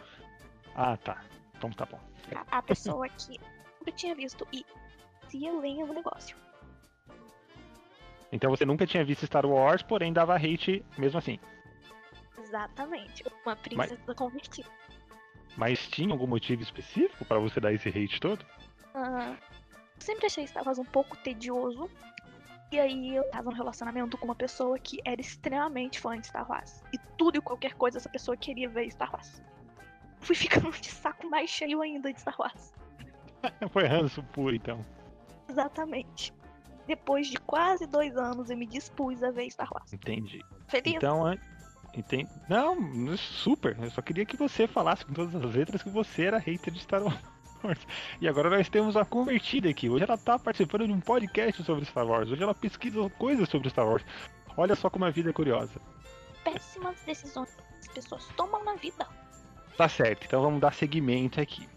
Ah, 0.75 0.97
tá. 0.97 1.23
Então 1.55 1.69
tá 1.71 1.85
bom. 1.85 1.99
A, 2.35 2.57
a 2.57 2.61
pessoa 2.61 3.07
que 3.09 3.39
nunca 3.79 3.91
tinha 3.91 4.15
visto 4.15 4.47
e 4.51 4.65
se 5.27 5.45
eu 5.45 5.59
lenho 5.59 5.85
o 5.85 5.93
negócio. 5.93 6.35
Então 8.31 8.49
você 8.49 8.65
nunca 8.65 8.85
tinha 8.85 9.05
visto 9.05 9.25
Star 9.25 9.45
Wars, 9.45 9.83
porém 9.83 10.11
dava 10.11 10.35
hate 10.35 10.83
mesmo 10.97 11.19
assim. 11.19 11.39
Exatamente. 12.39 13.23
Uma 13.45 13.55
princesa 13.55 13.99
Mas... 14.05 14.17
convertida. 14.17 14.69
Mas 15.55 15.87
tinha 15.87 16.11
algum 16.11 16.27
motivo 16.27 16.61
específico 16.61 17.23
para 17.25 17.39
você 17.39 17.59
dar 17.59 17.73
esse 17.73 17.89
hate 17.89 18.19
todo? 18.19 18.45
Uh, 18.93 19.35
sempre 19.99 20.25
achei 20.25 20.45
Star 20.45 20.63
Wars 20.65 20.77
um 20.77 20.85
pouco 20.85 21.15
tedioso. 21.17 21.89
E 22.71 22.79
aí 22.79 23.15
eu 23.15 23.23
tava 23.29 23.49
num 23.49 23.55
relacionamento 23.55 24.17
com 24.17 24.25
uma 24.25 24.35
pessoa 24.35 24.77
que 24.77 24.99
era 25.05 25.21
extremamente 25.21 25.99
fã 25.99 26.19
de 26.19 26.27
Star 26.27 26.49
Wars. 26.49 26.83
E 26.93 26.97
tudo 27.17 27.37
e 27.37 27.41
qualquer 27.41 27.73
coisa 27.75 27.97
essa 27.97 28.09
pessoa 28.09 28.35
queria 28.35 28.67
ver 28.67 28.89
Star 28.91 29.11
Wars 29.13 29.41
fui 30.19 30.35
ficando 30.35 30.69
de 30.71 30.89
saco 30.89 31.29
mais 31.29 31.49
cheio 31.49 31.81
ainda 31.81 32.11
de 32.11 32.19
Star 32.19 32.35
Wars. 32.37 32.73
Foi 33.71 33.85
ranço 33.85 34.23
puro, 34.23 34.55
então. 34.55 34.85
Exatamente. 35.49 36.33
Depois 36.85 37.27
de 37.27 37.37
quase 37.37 37.85
dois 37.85 38.15
anos, 38.17 38.49
eu 38.49 38.57
me 38.57 38.65
dispus 38.65 39.23
a 39.23 39.31
ver 39.31 39.49
Star 39.49 39.69
Wars. 39.71 39.91
Entendi. 39.93 40.43
Feliz? 40.67 40.95
Então, 40.95 41.27
é... 41.29 41.37
Entendi. 41.93 42.29
Não, 42.49 42.77
super. 43.17 43.77
Eu 43.81 43.89
só 43.89 44.01
queria 44.01 44.25
que 44.25 44.37
você 44.37 44.67
falasse 44.67 45.05
com 45.05 45.13
todas 45.13 45.33
as 45.35 45.55
letras 45.55 45.81
que 45.81 45.89
você 45.89 46.25
era 46.25 46.37
hater 46.37 46.73
de 46.73 46.79
Star 46.81 47.03
Wars. 47.03 47.36
E 48.21 48.27
agora 48.27 48.49
nós 48.49 48.69
temos 48.69 48.95
a 48.95 49.05
convertida 49.05 49.69
aqui. 49.69 49.89
Hoje 49.89 50.03
ela 50.03 50.15
está 50.15 50.37
participando 50.37 50.87
de 50.87 50.93
um 50.93 50.99
podcast 50.99 51.63
sobre 51.63 51.85
Star 51.85 52.05
Wars. 52.05 52.29
Hoje 52.29 52.43
ela 52.43 52.53
pesquisa 52.53 53.09
coisas 53.11 53.47
sobre 53.49 53.69
Star 53.69 53.87
Wars. 53.87 54.03
Olha 54.55 54.75
só 54.75 54.89
como 54.89 55.05
a 55.05 55.09
vida 55.09 55.29
é 55.29 55.33
curiosa. 55.33 55.79
Péssimas 56.43 56.99
decisões 57.05 57.49
que 57.55 57.63
as 57.79 57.87
pessoas 57.89 58.25
tomam 58.35 58.63
na 58.63 58.75
vida. 58.75 59.07
Tá 59.75 59.87
certo, 59.87 60.25
então 60.25 60.41
vamos 60.41 60.59
dar 60.59 60.73
seguimento 60.73 61.39
aqui. 61.39 61.67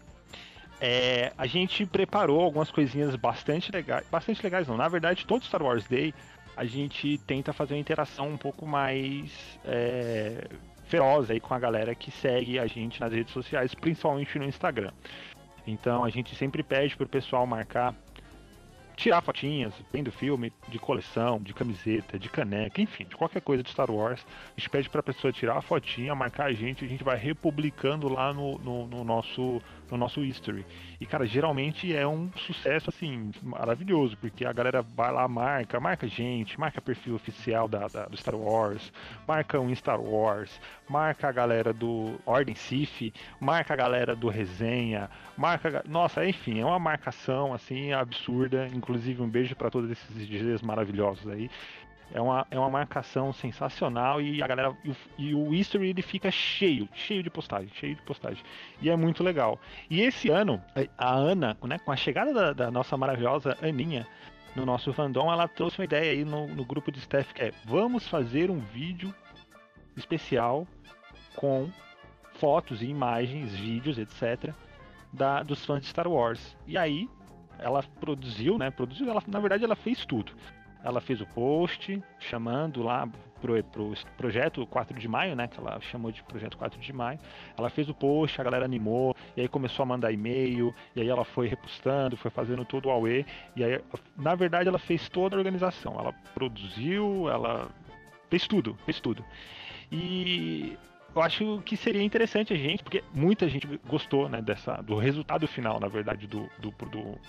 É, 0.79 1.31
a 1.37 1.45
gente 1.45 1.85
preparou 1.85 2.41
algumas 2.41 2.71
coisinhas 2.71 3.15
bastante 3.15 3.71
legais. 3.71 4.07
Bastante 4.09 4.41
legais 4.41 4.67
não. 4.67 4.75
Na 4.75 4.87
verdade, 4.87 5.27
todo 5.27 5.45
Star 5.45 5.61
Wars 5.61 5.85
Day 5.85 6.13
a 6.57 6.65
gente 6.65 7.19
tenta 7.19 7.53
fazer 7.53 7.75
uma 7.75 7.79
interação 7.79 8.29
um 8.29 8.37
pouco 8.37 8.65
mais 8.65 9.31
é, 9.63 10.47
feroz 10.85 11.29
aí 11.29 11.39
com 11.39 11.53
a 11.53 11.59
galera 11.59 11.93
que 11.95 12.11
segue 12.11 12.59
a 12.59 12.65
gente 12.65 12.99
nas 12.99 13.13
redes 13.13 13.31
sociais, 13.31 13.73
principalmente 13.73 14.37
no 14.39 14.45
Instagram. 14.45 14.91
Então 15.65 16.03
a 16.03 16.09
gente 16.09 16.35
sempre 16.35 16.63
pede 16.63 16.95
pro 16.95 17.07
pessoal 17.07 17.45
marcar 17.45 17.95
tirar 19.01 19.21
fotinhas, 19.21 19.73
bem 19.91 20.03
do 20.03 20.11
filme, 20.11 20.53
de 20.67 20.77
coleção, 20.77 21.39
de 21.39 21.53
camiseta, 21.55 22.19
de 22.19 22.29
caneca, 22.29 22.79
enfim, 22.79 23.05
de 23.05 23.15
qualquer 23.15 23.41
coisa 23.41 23.63
de 23.63 23.69
Star 23.71 23.89
Wars. 23.89 24.23
A 24.55 24.59
gente 24.59 24.69
pede 24.69 24.89
pra 24.89 25.01
pessoa 25.01 25.33
tirar 25.33 25.57
a 25.57 25.61
fotinha, 25.61 26.13
marcar 26.13 26.45
a 26.45 26.53
gente, 26.53 26.85
a 26.85 26.87
gente 26.87 27.03
vai 27.03 27.17
republicando 27.17 28.07
lá 28.07 28.31
no, 28.31 28.59
no, 28.59 28.85
no 28.85 29.03
nosso 29.03 29.59
no 29.91 29.97
nosso 29.97 30.23
history. 30.23 30.65
E, 30.99 31.05
cara, 31.05 31.25
geralmente 31.25 31.93
é 31.93 32.07
um 32.07 32.31
sucesso, 32.37 32.89
assim, 32.89 33.31
maravilhoso, 33.43 34.17
porque 34.17 34.45
a 34.45 34.53
galera 34.53 34.81
vai 34.81 35.11
lá, 35.11 35.27
marca, 35.27 35.79
marca 35.79 36.07
gente, 36.07 36.59
marca 36.59 36.81
perfil 36.81 37.15
oficial 37.15 37.67
da, 37.67 37.87
da 37.87 38.05
do 38.05 38.17
Star 38.17 38.35
Wars, 38.35 38.91
marca 39.27 39.59
um 39.59 39.73
Star 39.75 39.99
Wars, 39.99 40.59
marca 40.89 41.27
a 41.27 41.31
galera 41.31 41.73
do 41.73 42.19
Ordem 42.25 42.55
Sif, 42.55 43.13
marca 43.39 43.73
a 43.73 43.77
galera 43.77 44.15
do 44.15 44.29
Resenha, 44.29 45.09
marca. 45.37 45.83
Nossa, 45.87 46.25
enfim, 46.25 46.59
é 46.59 46.65
uma 46.65 46.79
marcação, 46.79 47.53
assim, 47.53 47.91
absurda. 47.91 48.67
Inclusive, 48.73 49.21
um 49.21 49.29
beijo 49.29 49.55
para 49.55 49.69
todos 49.69 49.89
esses 49.91 50.27
DJs 50.27 50.61
maravilhosos 50.61 51.27
aí. 51.27 51.49
É 52.13 52.19
uma, 52.19 52.45
é 52.51 52.59
uma 52.59 52.69
marcação 52.69 53.31
sensacional 53.31 54.21
e 54.21 54.43
a 54.43 54.47
galera. 54.47 54.75
E 54.83 54.89
o, 54.89 54.95
e 55.17 55.35
o 55.35 55.53
history 55.53 55.89
ele 55.89 56.01
fica 56.01 56.29
cheio, 56.29 56.87
cheio 56.93 57.23
de 57.23 57.29
postagem, 57.29 57.69
cheio 57.73 57.95
de 57.95 58.01
postagem. 58.01 58.43
E 58.81 58.89
é 58.89 58.95
muito 58.95 59.23
legal. 59.23 59.59
E 59.89 60.01
esse 60.01 60.29
ano, 60.29 60.61
a 60.97 61.13
Ana, 61.13 61.57
né, 61.63 61.79
com 61.79 61.91
a 61.91 61.95
chegada 61.95 62.33
da, 62.33 62.53
da 62.53 62.71
nossa 62.71 62.97
maravilhosa 62.97 63.57
Aninha 63.61 64.05
no 64.55 64.65
nosso 64.65 64.91
fandom, 64.91 65.31
ela 65.31 65.47
trouxe 65.47 65.79
uma 65.79 65.85
ideia 65.85 66.11
aí 66.11 66.25
no, 66.25 66.47
no 66.47 66.65
grupo 66.65 66.91
de 66.91 66.99
staff 66.99 67.33
que 67.33 67.43
é 67.43 67.51
vamos 67.63 68.05
fazer 68.07 68.51
um 68.51 68.59
vídeo 68.59 69.13
especial 69.95 70.67
com 71.35 71.69
fotos 72.33 72.81
e 72.81 72.87
imagens, 72.87 73.53
vídeos, 73.55 73.97
etc. 73.97 74.53
Da, 75.13 75.43
dos 75.43 75.65
fãs 75.65 75.81
de 75.81 75.87
Star 75.87 76.09
Wars. 76.09 76.57
E 76.67 76.77
aí 76.77 77.09
ela 77.57 77.81
produziu, 78.01 78.57
né? 78.57 78.69
Produziu, 78.69 79.09
ela, 79.09 79.23
na 79.27 79.39
verdade 79.39 79.63
ela 79.63 79.75
fez 79.75 80.05
tudo 80.05 80.33
ela 80.83 81.01
fez 81.01 81.21
o 81.21 81.25
post 81.27 82.01
chamando 82.19 82.81
lá 82.81 83.07
pro, 83.41 83.61
pro 83.63 83.93
projeto 84.17 84.65
4 84.67 84.97
de 84.99 85.07
maio, 85.07 85.35
né? 85.35 85.47
Que 85.47 85.59
ela 85.59 85.79
chamou 85.81 86.11
de 86.11 86.23
projeto 86.23 86.57
4 86.57 86.79
de 86.79 86.93
maio. 86.93 87.19
Ela 87.57 87.69
fez 87.69 87.89
o 87.89 87.93
post, 87.93 88.39
a 88.39 88.43
galera 88.43 88.65
animou, 88.65 89.15
e 89.35 89.41
aí 89.41 89.47
começou 89.47 89.83
a 89.83 89.85
mandar 89.85 90.11
e-mail, 90.11 90.73
e 90.95 91.01
aí 91.01 91.09
ela 91.09 91.25
foi 91.25 91.47
repostando, 91.47 92.15
foi 92.15 92.31
fazendo 92.31 92.63
todo 92.63 92.85
o 92.85 92.91
AUE, 92.91 93.25
e 93.55 93.63
aí, 93.63 93.81
na 94.15 94.35
verdade, 94.35 94.69
ela 94.69 94.79
fez 94.79 95.09
toda 95.09 95.35
a 95.35 95.39
organização. 95.39 95.95
Ela 95.99 96.13
produziu, 96.33 97.29
ela 97.29 97.69
fez 98.29 98.47
tudo, 98.47 98.77
fez 98.85 98.99
tudo. 98.99 99.25
E 99.91 100.77
eu 101.13 101.21
acho 101.21 101.61
que 101.65 101.75
seria 101.75 102.01
interessante 102.01 102.53
a 102.53 102.55
gente, 102.55 102.83
porque 102.83 103.03
muita 103.13 103.49
gente 103.49 103.67
gostou, 103.87 104.29
né, 104.29 104.41
dessa, 104.41 104.75
do 104.81 104.95
resultado 104.95 105.47
final, 105.47 105.79
na 105.79 105.87
verdade, 105.87 106.25
do, 106.27 106.49
do, 106.59 106.71
do 106.71 107.19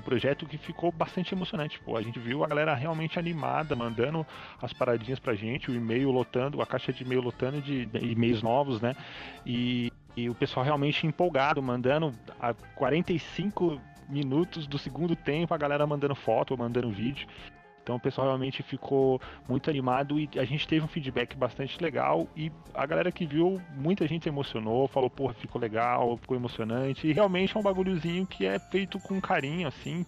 um 0.00 0.02
projeto 0.02 0.46
que 0.46 0.58
ficou 0.58 0.90
bastante 0.90 1.32
emocionante. 1.34 1.78
Pô, 1.80 1.96
a 1.96 2.02
gente 2.02 2.18
viu 2.18 2.42
a 2.42 2.48
galera 2.48 2.74
realmente 2.74 3.18
animada, 3.18 3.76
mandando 3.76 4.26
as 4.60 4.72
paradinhas 4.72 5.20
pra 5.20 5.34
gente, 5.34 5.70
o 5.70 5.74
e-mail 5.74 6.10
lotando, 6.10 6.60
a 6.60 6.66
caixa 6.66 6.92
de 6.92 7.04
e-mail 7.04 7.20
lotando 7.20 7.60
de 7.60 7.88
e-mails 8.00 8.42
novos, 8.42 8.80
né? 8.80 8.96
E, 9.46 9.92
e 10.16 10.28
o 10.28 10.34
pessoal 10.34 10.64
realmente 10.64 11.06
empolgado, 11.06 11.62
mandando 11.62 12.12
a 12.40 12.52
45 12.74 13.80
minutos 14.08 14.66
do 14.66 14.78
segundo 14.78 15.14
tempo, 15.14 15.54
a 15.54 15.58
galera 15.58 15.86
mandando 15.86 16.14
foto, 16.14 16.56
mandando 16.58 16.90
vídeo. 16.90 17.28
Então 17.82 17.96
o 17.96 18.00
pessoal 18.00 18.26
realmente 18.26 18.62
ficou 18.62 19.20
muito 19.48 19.70
animado 19.70 20.18
e 20.18 20.28
a 20.36 20.44
gente 20.44 20.66
teve 20.66 20.84
um 20.84 20.88
feedback 20.88 21.36
bastante 21.36 21.80
legal 21.82 22.28
e 22.36 22.52
a 22.74 22.86
galera 22.86 23.10
que 23.10 23.26
viu, 23.26 23.60
muita 23.76 24.06
gente 24.06 24.28
emocionou, 24.28 24.86
falou, 24.88 25.10
porra, 25.10 25.34
ficou 25.34 25.60
legal, 25.60 26.16
ficou 26.18 26.36
emocionante. 26.36 27.06
E 27.06 27.12
realmente 27.12 27.56
é 27.56 27.60
um 27.60 27.62
bagulhozinho 27.62 28.26
que 28.26 28.46
é 28.46 28.58
feito 28.58 28.98
com 28.98 29.20
carinho, 29.20 29.66
assim. 29.66 30.04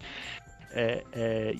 É, 0.70 1.04
é, 1.12 1.54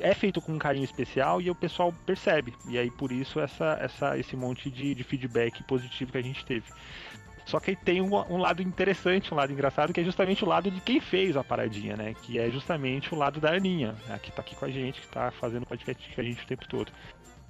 é 0.00 0.14
feito 0.14 0.40
com 0.40 0.52
um 0.52 0.58
carinho 0.58 0.84
especial 0.84 1.40
e 1.40 1.50
o 1.50 1.54
pessoal 1.54 1.92
percebe. 2.04 2.52
E 2.68 2.78
aí 2.78 2.90
por 2.90 3.12
isso 3.12 3.40
essa, 3.40 3.78
essa, 3.80 4.18
esse 4.18 4.36
monte 4.36 4.70
de, 4.70 4.94
de 4.94 5.04
feedback 5.04 5.62
positivo 5.64 6.12
que 6.12 6.18
a 6.18 6.22
gente 6.22 6.44
teve. 6.44 6.64
Só 7.50 7.58
que 7.58 7.74
tem 7.74 8.00
um, 8.00 8.14
um, 8.32 8.36
lado 8.36 8.62
interessante, 8.62 9.34
um 9.34 9.36
lado 9.36 9.52
engraçado, 9.52 9.92
que 9.92 10.00
é 10.00 10.04
justamente 10.04 10.44
o 10.44 10.48
lado 10.48 10.70
de 10.70 10.80
quem 10.80 11.00
fez 11.00 11.36
a 11.36 11.42
paradinha, 11.42 11.96
né? 11.96 12.14
Que 12.22 12.38
é 12.38 12.48
justamente 12.48 13.12
o 13.12 13.18
lado 13.18 13.40
da 13.40 13.52
Aninha, 13.52 13.96
né? 14.06 14.20
que 14.22 14.30
tá 14.30 14.40
aqui 14.40 14.54
com 14.54 14.66
a 14.66 14.70
gente, 14.70 15.00
que 15.00 15.08
tá 15.08 15.32
fazendo 15.32 15.66
podcast 15.66 16.14
com 16.14 16.20
a 16.20 16.24
gente 16.24 16.44
o 16.44 16.46
tempo 16.46 16.68
todo. 16.68 16.92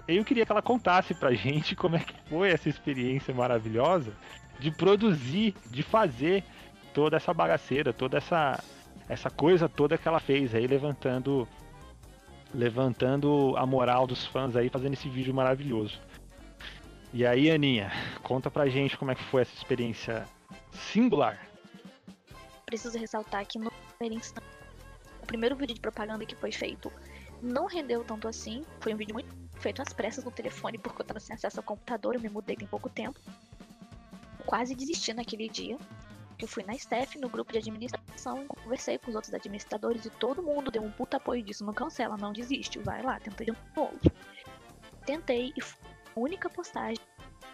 Eu 0.08 0.24
queria 0.24 0.46
que 0.46 0.50
ela 0.50 0.62
contasse 0.62 1.12
pra 1.12 1.32
gente 1.36 1.76
como 1.76 1.96
é 1.96 1.98
que 1.98 2.14
foi 2.30 2.48
essa 2.48 2.66
experiência 2.66 3.34
maravilhosa 3.34 4.14
de 4.58 4.70
produzir, 4.70 5.54
de 5.70 5.82
fazer 5.82 6.44
toda 6.94 7.18
essa 7.18 7.34
bagaceira, 7.34 7.92
toda 7.92 8.16
essa 8.16 8.58
essa 9.06 9.28
coisa 9.28 9.68
toda 9.68 9.98
que 9.98 10.08
ela 10.08 10.20
fez 10.20 10.54
aí 10.54 10.66
levantando 10.66 11.46
levantando 12.54 13.54
a 13.58 13.66
moral 13.66 14.06
dos 14.06 14.24
fãs 14.26 14.56
aí 14.56 14.70
fazendo 14.70 14.94
esse 14.94 15.10
vídeo 15.10 15.34
maravilhoso. 15.34 16.00
E 17.12 17.26
aí, 17.26 17.50
Aninha, 17.50 17.90
conta 18.22 18.50
pra 18.50 18.68
gente 18.68 18.96
como 18.96 19.10
é 19.10 19.14
que 19.16 19.24
foi 19.24 19.42
essa 19.42 19.54
experiência 19.54 20.28
singular. 20.72 21.44
Preciso 22.64 22.96
ressaltar 22.96 23.44
que 23.46 23.58
no 23.58 23.70
o 25.22 25.26
primeiro 25.26 25.54
vídeo 25.54 25.74
de 25.74 25.80
propaganda 25.80 26.24
que 26.24 26.34
foi 26.34 26.50
feito 26.50 26.90
não 27.42 27.66
rendeu 27.66 28.04
tanto 28.04 28.28
assim. 28.28 28.64
Foi 28.80 28.94
um 28.94 28.96
vídeo 28.96 29.12
muito 29.12 29.28
feito 29.58 29.82
às 29.82 29.92
pressas 29.92 30.24
no 30.24 30.30
telefone, 30.30 30.78
porque 30.78 31.02
eu 31.02 31.06
tava 31.06 31.20
sem 31.20 31.34
acesso 31.34 31.58
ao 31.60 31.64
computador, 31.64 32.14
eu 32.14 32.20
me 32.20 32.28
mudei 32.28 32.56
tem 32.56 32.66
pouco 32.66 32.88
tempo. 32.88 33.18
Quase 34.46 34.74
desisti 34.74 35.12
naquele 35.12 35.48
dia. 35.48 35.76
Eu 36.38 36.48
fui 36.48 36.62
na 36.62 36.74
staff, 36.74 37.18
no 37.18 37.28
grupo 37.28 37.52
de 37.52 37.58
administração, 37.58 38.46
conversei 38.46 38.96
com 38.96 39.10
os 39.10 39.14
outros 39.14 39.34
administradores 39.34 40.06
e 40.06 40.10
todo 40.10 40.42
mundo 40.42 40.70
deu 40.70 40.82
um 40.82 40.90
puta 40.90 41.18
apoio 41.18 41.42
disso. 41.42 41.64
Não 41.64 41.74
cancela, 41.74 42.16
não 42.16 42.32
desiste, 42.32 42.78
vai 42.78 43.02
lá, 43.02 43.20
tenta 43.20 43.44
de 43.44 43.52
novo. 43.76 43.98
Tentei 45.04 45.52
e 45.54 45.60
a 45.60 45.89
única 46.16 46.48
postagem 46.48 47.04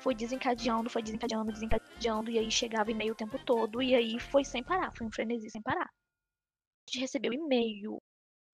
foi 0.01 0.15
desencadeando, 0.15 0.89
foi 0.89 1.03
desencadeando, 1.03 1.53
desencadeando, 1.53 2.31
e 2.31 2.39
aí 2.39 2.51
chegava 2.51 2.91
e-mail 2.91 3.13
o 3.13 3.17
tempo 3.17 3.39
todo, 3.45 3.83
e 3.83 3.95
aí 3.95 4.21
foi 4.21 4.45
sem 4.45 4.63
parar, 4.63 4.93
foi 4.93 5.07
um 5.07 5.11
frenesi 5.11 5.51
sem 5.51 5.61
parar. 5.61 5.87
A 5.87 6.91
gente 6.91 7.01
recebeu 7.01 7.33
e-mail, 7.33 7.99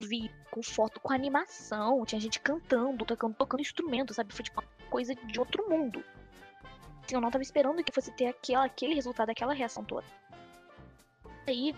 vídeo, 0.02 0.35
com 0.50 0.62
foto, 0.62 1.00
com 1.00 1.12
animação, 1.12 2.04
tinha 2.04 2.21
gente 2.21 2.40
cantando, 2.40 3.04
tocando, 3.04 3.35
tocando 3.35 3.61
instrumento, 3.61 4.14
sabe? 4.14 4.35
Foi 4.35 4.44
tipo 4.44 4.61
uma 4.61 4.90
coisa 4.90 5.14
de 5.14 5.38
outro 5.38 5.68
mundo. 5.68 6.02
Assim, 7.04 7.14
eu 7.14 7.21
não 7.21 7.30
tava 7.30 7.42
esperando 7.42 7.82
que 7.85 7.92
fosse 7.92 8.12
ter 8.12 8.26
aquela, 8.26 8.64
aquele 8.64 8.94
resultado, 8.94 9.30
aquela 9.30 9.52
reação 9.52 9.85
toda. 9.85 10.06
Aí, 11.47 11.75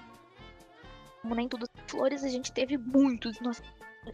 como 1.22 1.34
nem 1.34 1.48
tudo 1.48 1.66
flores, 1.88 2.22
a 2.22 2.28
gente 2.28 2.52
teve 2.52 2.76
muitos, 2.76 3.40
nossa, 3.40 3.62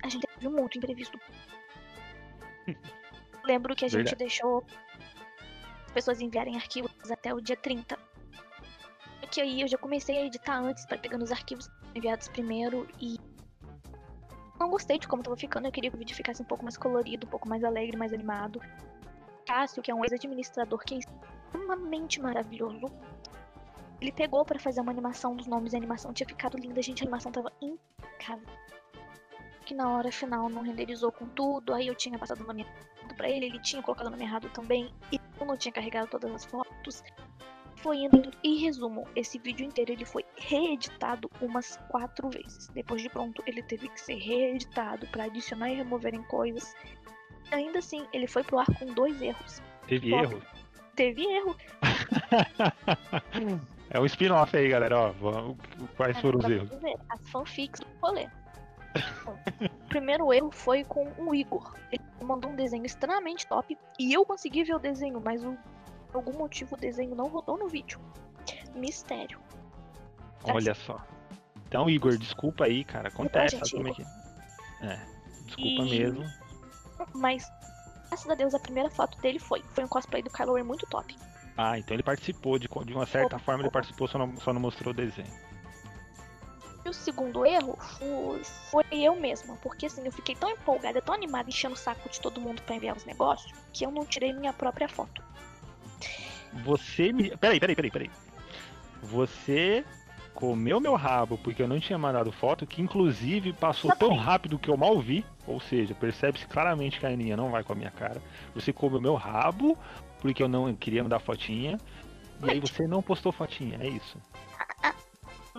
a 0.03 0.09
gente 0.09 0.27
teve 0.27 0.49
monte 0.49 0.79
imprevisto. 0.79 1.19
Lembro 3.45 3.75
que 3.75 3.85
a 3.85 3.89
gente 3.89 4.15
deixou 4.15 4.65
as 5.87 5.93
pessoas 5.93 6.21
enviarem 6.21 6.57
arquivos 6.57 7.11
até 7.11 7.35
o 7.35 7.41
dia 7.41 7.57
30. 7.57 7.99
Que 9.31 9.41
aí 9.41 9.61
eu 9.61 9.69
já 9.69 9.79
comecei 9.79 10.19
a 10.19 10.27
editar 10.27 10.59
antes, 10.59 10.85
para 10.87 10.99
pegando 10.99 11.23
os 11.23 11.31
arquivos 11.31 11.69
enviados 11.95 12.29
primeiro 12.29 12.89
e 13.01 13.19
não 14.59 14.69
gostei 14.69 14.99
de 14.99 15.09
como 15.09 15.23
tava 15.23 15.37
ficando, 15.37 15.67
eu 15.67 15.73
queria 15.73 15.89
que 15.89 15.97
o 15.97 15.99
vídeo 15.99 16.15
ficasse 16.15 16.43
um 16.43 16.45
pouco 16.45 16.63
mais 16.63 16.77
colorido, 16.77 17.27
um 17.27 17.31
pouco 17.31 17.49
mais 17.49 17.65
alegre, 17.65 17.97
mais 17.97 18.13
animado. 18.13 18.61
Cássio, 19.47 19.83
que 19.83 19.91
é 19.91 19.95
um 19.95 20.05
ex-administrador 20.05 20.79
que 20.81 20.97
é 20.97 20.99
extremamente 20.99 22.21
maravilhoso, 22.21 22.87
ele 24.01 24.13
pegou 24.13 24.45
para 24.45 24.59
fazer 24.59 24.81
uma 24.81 24.91
animação 24.91 25.37
dos 25.37 25.47
nomes 25.47 25.73
e 25.73 25.77
a 25.77 25.79
animação 25.79 26.13
tinha 26.13 26.27
ficado 26.27 26.57
linda, 26.57 26.81
gente, 26.83 27.03
a 27.03 27.05
animação 27.05 27.33
tava 27.33 27.53
impecável. 27.61 28.47
Que 29.71 29.75
na 29.77 29.89
hora 29.89 30.11
final 30.11 30.49
não 30.49 30.63
renderizou 30.63 31.13
com 31.13 31.29
tudo, 31.29 31.73
aí 31.73 31.87
eu 31.87 31.95
tinha 31.95 32.19
passado 32.19 32.41
o 32.41 32.45
nome 32.45 32.67
para 33.17 33.31
ele, 33.31 33.47
ele 33.47 33.61
tinha 33.61 33.81
colocado 33.81 34.09
o 34.09 34.11
nome 34.11 34.25
errado 34.25 34.49
também, 34.49 34.93
e 35.13 35.21
eu 35.39 35.47
não 35.47 35.57
tinha 35.57 35.71
carregado 35.71 36.09
todas 36.09 36.29
as 36.33 36.45
fotos. 36.45 37.05
Foi 37.77 37.99
indo. 37.99 38.33
Em 38.43 38.57
resumo, 38.57 39.07
esse 39.15 39.39
vídeo 39.39 39.65
inteiro 39.65 39.93
ele 39.93 40.05
foi 40.05 40.25
reeditado 40.37 41.31
umas 41.41 41.77
quatro 41.89 42.29
vezes. 42.31 42.67
Depois 42.71 43.01
de 43.01 43.09
pronto, 43.09 43.45
ele 43.47 43.63
teve 43.63 43.89
que 43.89 44.01
ser 44.01 44.17
reeditado 44.17 45.07
para 45.07 45.27
adicionar 45.27 45.71
e 45.71 45.77
removerem 45.77 46.25
coisas. 46.25 46.75
Ainda 47.53 47.79
assim, 47.79 48.05
ele 48.13 48.27
foi 48.27 48.43
pro 48.43 48.59
ar 48.59 48.67
com 48.77 48.87
dois 48.87 49.23
erros. 49.23 49.63
Teve 49.87 50.13
erro? 50.13 50.43
Teve 50.97 51.23
erro. 51.23 51.57
é 53.89 54.01
um 54.01 54.07
spin-off 54.07 54.57
aí, 54.57 54.69
galera. 54.69 54.99
Ó, 54.99 55.55
quais 55.97 56.17
é, 56.17 56.21
foram 56.21 56.41
os 56.41 56.45
erros? 56.47 56.71
As 57.09 57.31
fanfics 57.31 57.79
do 57.79 57.87
rolê. 58.03 58.27
O 59.27 59.69
primeiro 59.89 60.33
erro 60.33 60.51
foi 60.51 60.85
com 60.85 61.11
o 61.19 61.35
Igor. 61.35 61.75
Ele 61.93 62.03
mandou 62.23 62.51
um 62.51 62.57
desenho 62.57 62.85
extremamente 62.85 63.47
top 63.47 63.77
e 63.99 64.13
eu 64.13 64.25
consegui 64.25 64.65
ver 64.65 64.75
o 64.75 64.79
desenho, 64.79 65.21
mas 65.25 65.45
o, 65.45 65.57
por 66.09 66.17
algum 66.17 66.39
motivo 66.39 66.75
o 66.75 66.79
desenho 66.79 67.15
não 67.15 67.29
rodou 67.29 67.59
no 67.59 67.69
vídeo. 67.69 68.01
Mistério. 68.75 69.39
Olha 70.45 70.75
só. 70.75 71.05
Então, 71.67 71.89
Igor, 71.89 72.17
desculpa 72.17 72.65
aí, 72.65 72.85
cara. 72.85 73.09
Acontece. 73.09 73.57
Gente, 73.65 73.95
que... 73.95 74.03
É, 74.83 75.07
desculpa 75.45 75.83
e... 75.83 76.01
mesmo. 76.01 76.25
Mas, 77.15 77.51
graças 78.09 78.29
a 78.29 78.35
Deus, 78.35 78.55
a 78.55 78.59
primeira 78.59 78.91
foto 78.91 79.19
dele 79.21 79.39
foi. 79.39 79.63
Foi 79.75 79.85
um 79.85 79.89
cosplay 79.89 80.23
do 80.23 80.31
Kylo 80.31 80.55
Ren 80.55 80.65
muito 80.65 80.87
top. 80.87 81.17
Ah, 81.57 81.79
então 81.79 81.95
ele 81.95 82.03
participou, 82.03 82.59
de, 82.59 82.69
de 82.69 82.93
uma 82.93 83.07
certa 83.07 83.39
forma 83.39 83.63
ele 83.63 83.71
participou, 83.71 84.09
só 84.09 84.19
não, 84.19 84.37
só 84.39 84.53
não 84.53 84.61
mostrou 84.61 84.93
o 84.93 84.97
desenho. 84.97 85.31
E 86.85 86.89
o 86.89 86.93
segundo 86.95 87.45
erro 87.45 87.77
foi, 87.79 88.43
foi 88.45 88.85
eu 88.93 89.15
mesma, 89.15 89.57
porque 89.57 89.87
assim, 89.87 90.05
eu 90.05 90.13
fiquei 90.13 90.35
tão 90.35 90.51
empolgada, 90.51 91.03
tão 91.03 91.15
animada, 91.15 91.49
enchendo 91.49 91.75
o 91.75 91.79
saco 91.79 92.09
de 92.09 92.21
todo 92.21 92.41
mundo 92.41 92.63
pra 92.63 92.77
enviar 92.77 92.97
os 92.97 93.05
negócios, 93.05 93.53
que 93.73 93.85
eu 93.85 93.91
não 93.91 94.05
tirei 94.05 94.33
minha 94.33 94.53
própria 94.53 94.89
foto. 94.89 95.23
Você 96.65 97.13
me. 97.13 97.37
Peraí, 97.37 97.61
peraí, 97.61 97.77
peraí, 97.77 97.91
peraí. 97.91 98.11
Você 99.03 99.85
comeu 100.35 100.81
meu 100.81 100.95
rabo 100.95 101.37
porque 101.37 101.63
eu 101.63 101.69
não 101.69 101.79
tinha 101.79 101.99
mandado 101.99 102.33
foto, 102.33 102.67
que 102.67 102.81
inclusive 102.81 103.53
passou 103.53 103.95
tão 103.95 104.15
rápido 104.17 104.59
que 104.59 104.71
eu 104.71 104.77
mal 104.77 104.99
vi. 104.99 105.25
Ou 105.47 105.61
seja, 105.61 105.95
percebe-se 105.95 106.47
claramente 106.47 106.99
que 106.99 107.07
a 107.07 107.11
Aninha 107.11 107.37
não 107.37 107.51
vai 107.51 107.63
com 107.63 107.73
a 107.73 107.77
minha 107.77 107.91
cara. 107.91 108.23
Você 108.55 108.73
comeu 108.73 109.01
meu 109.01 109.15
rabo 109.15 109.77
porque 110.21 110.43
eu 110.43 110.49
não 110.49 110.75
queria 110.75 111.03
mandar 111.03 111.19
fotinha. 111.19 111.79
E 112.43 112.51
aí 112.51 112.61
você 112.61 112.87
não 112.87 113.03
postou 113.03 113.33
fotinha, 113.33 113.79
é 113.81 113.89
isso. 113.89 114.19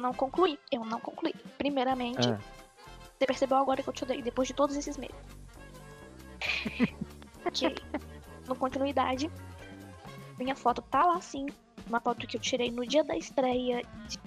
Não 0.01 0.13
concluí, 0.13 0.57
eu 0.71 0.83
não 0.83 0.99
concluí. 0.99 1.31
Primeiramente, 1.59 2.27
Ah. 2.27 2.39
você 3.17 3.25
percebeu 3.27 3.57
agora 3.57 3.83
que 3.83 3.89
eu 3.89 3.93
te 3.93 4.03
odeio, 4.03 4.23
depois 4.23 4.47
de 4.47 4.53
todos 4.55 4.75
esses 4.75 4.97
meses. 4.97 5.15
ok. 7.45 7.75
No 8.47 8.55
continuidade, 8.55 9.29
minha 10.39 10.55
foto 10.55 10.81
tá 10.81 11.05
lá 11.05 11.21
sim. 11.21 11.45
Uma 11.87 11.99
foto 12.01 12.25
que 12.25 12.35
eu 12.35 12.41
tirei 12.41 12.71
no 12.71 12.85
dia 12.85 13.03
da 13.03 13.15
estreia 13.15 13.83
de... 14.07 14.17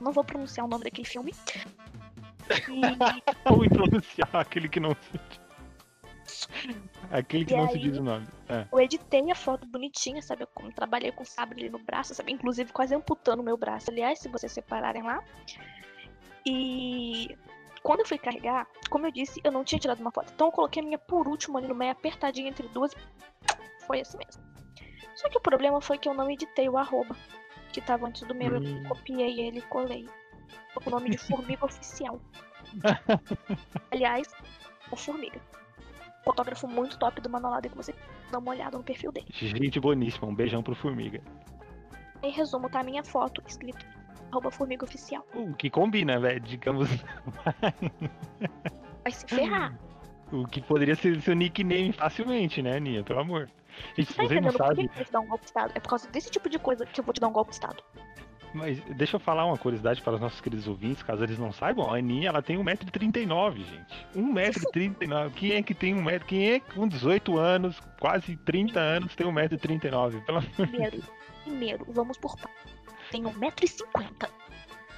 Não 0.00 0.10
vou 0.10 0.24
pronunciar 0.24 0.64
o 0.64 0.68
nome 0.68 0.84
daquele 0.84 1.06
filme. 1.06 1.34
E 2.68 2.82
Ou 3.50 3.66
pronunciar 3.68 4.28
aquele 4.34 4.68
que 4.68 4.80
não. 4.80 4.94
Aquele 7.12 7.44
que 7.44 7.52
E 7.52 7.56
não 7.58 7.68
se 7.68 7.76
aí? 7.76 7.82
diz 7.82 7.98
o 7.98 8.02
nome. 8.02 8.26
É. 8.48 8.66
eu 8.72 8.80
editei 8.80 9.30
a 9.30 9.34
foto 9.34 9.66
bonitinha, 9.66 10.22
sabe? 10.22 10.44
Eu 10.44 10.46
como 10.46 10.72
trabalhei 10.72 11.12
com 11.12 11.24
sabre 11.26 11.60
ali 11.60 11.70
no 11.70 11.78
braço, 11.78 12.14
sabe? 12.14 12.32
Inclusive 12.32 12.72
quase 12.72 12.94
amputando 12.94 13.42
o 13.42 13.44
meu 13.44 13.56
braço. 13.56 13.90
Aliás, 13.90 14.18
se 14.18 14.28
vocês 14.28 14.50
separarem 14.50 15.02
lá. 15.02 15.22
E 16.46 17.36
quando 17.82 18.00
eu 18.00 18.06
fui 18.06 18.16
carregar, 18.16 18.66
como 18.88 19.06
eu 19.06 19.12
disse, 19.12 19.40
eu 19.44 19.52
não 19.52 19.62
tinha 19.62 19.78
tirado 19.78 20.00
uma 20.00 20.10
foto. 20.10 20.32
Então 20.34 20.46
eu 20.48 20.52
coloquei 20.52 20.82
a 20.82 20.84
minha 20.84 20.98
por 20.98 21.28
último 21.28 21.58
ali 21.58 21.68
no 21.68 21.74
meio, 21.74 21.92
apertadinha 21.92 22.48
entre 22.48 22.66
duas. 22.68 22.92
Foi 23.86 24.00
assim 24.00 24.16
mesmo. 24.16 24.42
Só 25.14 25.28
que 25.28 25.36
o 25.36 25.40
problema 25.40 25.82
foi 25.82 25.98
que 25.98 26.08
eu 26.08 26.14
não 26.14 26.30
editei 26.30 26.66
o 26.68 26.78
arroba, 26.78 27.14
que 27.72 27.80
tava 27.82 28.06
antes 28.06 28.22
do 28.22 28.34
meu. 28.34 28.58
Hum. 28.58 28.82
Eu 28.82 28.88
copiei 28.88 29.38
ele 29.38 29.58
e 29.58 29.62
colei. 29.62 30.08
Com 30.74 30.88
o 30.88 30.90
nome 30.90 31.10
de 31.10 31.18
Formiga 31.28 31.66
Oficial. 31.66 32.18
Aliás, 33.92 34.28
o 34.90 34.96
Formiga. 34.96 35.40
Fotógrafo 36.24 36.68
muito 36.68 36.98
top 36.98 37.20
do 37.20 37.28
Manolada 37.28 37.68
que 37.68 37.76
você 37.76 37.94
dá 38.30 38.38
uma 38.38 38.52
olhada 38.52 38.78
no 38.78 38.84
perfil 38.84 39.12
dele. 39.12 39.26
Gente 39.30 39.80
boníssima, 39.80 40.28
um 40.28 40.34
beijão 40.34 40.62
pro 40.62 40.74
Formiga. 40.74 41.20
Em 42.22 42.30
resumo, 42.30 42.70
tá 42.70 42.80
a 42.80 42.84
minha 42.84 43.02
foto 43.02 43.42
escrito 43.46 43.84
arroba 44.32 44.50
Formiga 44.50 44.84
Oficial. 44.84 45.26
O 45.34 45.52
que 45.54 45.68
combina, 45.68 46.18
velho, 46.18 46.40
digamos. 46.40 46.88
Vai 49.04 49.12
se 49.12 49.26
ferrar. 49.26 49.78
O 50.32 50.46
que 50.46 50.62
poderia 50.62 50.94
ser 50.94 51.20
seu 51.20 51.34
nickname 51.34 51.92
facilmente, 51.92 52.62
né, 52.62 52.76
Aninha? 52.76 53.04
Pelo 53.04 53.20
amor. 53.20 53.50
Gente, 53.96 54.14
Tá 54.14 54.22
você 54.22 54.40
não 54.40 54.48
entendendo 54.48 54.52
por 54.52 54.52
que 54.52 54.58
sabe, 54.58 54.88
que 54.88 54.92
eu 54.92 54.94
vou 54.94 55.04
te 55.04 55.12
dar 55.12 55.20
um 55.20 55.26
golpe 55.26 55.44
de 55.44 55.46
Estado? 55.46 55.72
É 55.74 55.80
por 55.80 55.88
causa 55.90 56.10
desse 56.10 56.30
tipo 56.30 56.48
de 56.48 56.58
coisa 56.58 56.86
que 56.86 57.00
eu 57.00 57.04
vou 57.04 57.12
te 57.12 57.20
dar 57.20 57.28
um 57.28 57.32
golpe 57.32 57.50
de 57.50 57.56
Estado. 57.56 57.82
Mas 58.54 58.80
deixa 58.96 59.16
eu 59.16 59.20
falar 59.20 59.44
uma 59.46 59.56
curiosidade 59.56 60.02
para 60.02 60.14
os 60.14 60.20
nossos 60.20 60.40
queridos 60.40 60.68
ouvintes, 60.68 61.02
caso 61.02 61.22
eles 61.24 61.38
não 61.38 61.52
saibam, 61.52 61.90
a 61.90 61.98
Aninha, 61.98 62.28
ela 62.28 62.42
tem 62.42 62.56
1,39m, 62.58 63.56
gente. 63.56 64.06
1,39m. 64.16 65.32
Quem 65.32 65.52
é 65.52 65.62
que 65.62 65.74
tem 65.74 65.94
1m? 65.94 66.24
Quem 66.24 66.50
é 66.52 66.60
que 66.60 66.74
com 66.74 66.86
18 66.86 67.38
anos, 67.38 67.80
quase 67.98 68.36
30 68.36 68.78
anos, 68.78 69.14
tem 69.14 69.26
1,39m? 69.26 70.24
Pelo 70.24 70.42
Primeiro, 70.42 71.02
primeiro, 71.44 71.86
vamos 71.88 72.18
por 72.18 72.36
partes. 72.36 72.72
Tenho 73.10 73.30
1,50m. 73.30 74.28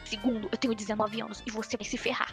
Segundo, 0.04 0.48
eu 0.50 0.58
tenho 0.58 0.74
19 0.74 1.22
anos 1.22 1.42
e 1.46 1.50
você 1.50 1.76
vai 1.76 1.86
se 1.86 1.96
ferrar. 1.96 2.32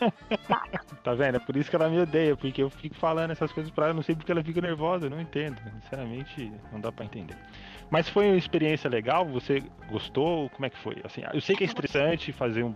Tá 1.02 1.14
vendo? 1.14 1.36
É 1.36 1.38
por 1.38 1.56
isso 1.56 1.70
que 1.70 1.76
ela 1.76 1.88
me 1.88 1.98
odeia, 1.98 2.36
porque 2.36 2.62
eu 2.62 2.68
fico 2.68 2.94
falando 2.94 3.30
essas 3.30 3.50
coisas 3.52 3.72
pra 3.72 3.86
ela, 3.86 3.94
não 3.94 4.02
sei 4.02 4.14
porque 4.14 4.30
ela 4.30 4.44
fica 4.44 4.60
nervosa, 4.60 5.06
eu 5.06 5.10
não 5.10 5.20
entendo. 5.20 5.58
Sinceramente, 5.82 6.52
não 6.70 6.80
dá 6.80 6.92
pra 6.92 7.06
entender. 7.06 7.36
Mas 7.90 8.08
foi 8.08 8.28
uma 8.28 8.36
experiência 8.36 8.88
legal? 8.88 9.26
Você 9.26 9.62
gostou? 9.88 10.48
Como 10.50 10.64
é 10.64 10.70
que 10.70 10.78
foi? 10.78 11.00
Assim, 11.04 11.22
eu 11.32 11.40
sei 11.40 11.56
que 11.56 11.64
é 11.64 11.66
estressante 11.66 12.32
fazer 12.32 12.62
um. 12.62 12.74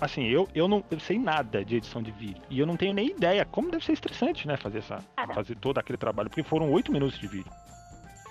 Assim, 0.00 0.24
eu, 0.24 0.48
eu 0.54 0.66
não 0.66 0.82
eu 0.90 0.98
sei 0.98 1.18
nada 1.18 1.64
de 1.64 1.76
edição 1.76 2.02
de 2.02 2.10
vídeo. 2.10 2.42
E 2.50 2.58
eu 2.58 2.66
não 2.66 2.76
tenho 2.76 2.92
nem 2.92 3.10
ideia 3.10 3.44
como 3.44 3.70
deve 3.70 3.84
ser 3.84 3.92
estressante, 3.92 4.48
né? 4.48 4.56
Fazer 4.56 4.78
essa. 4.78 4.98
Cara. 5.16 5.34
Fazer 5.34 5.54
todo 5.56 5.78
aquele 5.78 5.96
trabalho. 5.96 6.28
Porque 6.28 6.42
foram 6.42 6.70
oito 6.72 6.90
minutos 6.90 7.18
de 7.18 7.28
vídeo. 7.28 7.52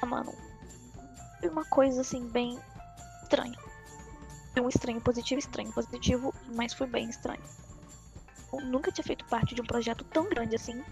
Ah, 0.01 0.05
mano. 0.05 0.33
Foi 1.39 1.49
uma 1.49 1.65
coisa 1.65 2.01
assim, 2.01 2.27
bem 2.29 2.59
estranha. 3.23 3.57
Foi 4.53 4.61
um 4.63 4.69
estranho 4.69 4.99
positivo, 4.99 5.39
estranho 5.39 5.71
positivo, 5.71 6.33
mas 6.53 6.73
foi 6.73 6.87
bem 6.87 7.07
estranho. 7.09 7.43
Eu 8.51 8.61
nunca 8.61 8.91
tinha 8.91 9.03
feito 9.03 9.23
parte 9.25 9.53
de 9.53 9.61
um 9.61 9.65
projeto 9.65 10.03
tão 10.05 10.27
grande 10.27 10.55
assim. 10.55 10.83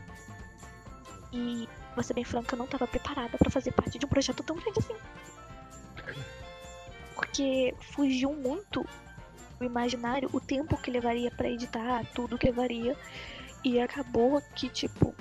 E, 1.34 1.68
pra 1.96 2.04
ser 2.04 2.14
bem 2.14 2.24
franca, 2.24 2.54
eu 2.54 2.60
não 2.60 2.68
tava 2.68 2.86
preparada 2.86 3.38
pra 3.38 3.50
fazer 3.50 3.72
parte 3.72 3.98
de 3.98 4.06
um 4.06 4.10
projeto 4.10 4.44
tão 4.44 4.56
grande 4.56 4.80
assim. 4.80 4.96
Porque 7.16 7.74
fugiu 7.94 8.34
muito 8.34 8.86
do 9.58 9.66
imaginário 9.66 10.30
o 10.34 10.40
tempo 10.40 10.78
que 10.78 10.92
levaria 10.92 11.32
pra 11.32 11.50
editar, 11.50 12.06
tudo 12.14 12.38
que 12.38 12.48
levaria. 12.48 12.96
E 13.64 13.80
acabou 13.80 14.42
que, 14.56 14.70
tipo, 14.70 15.16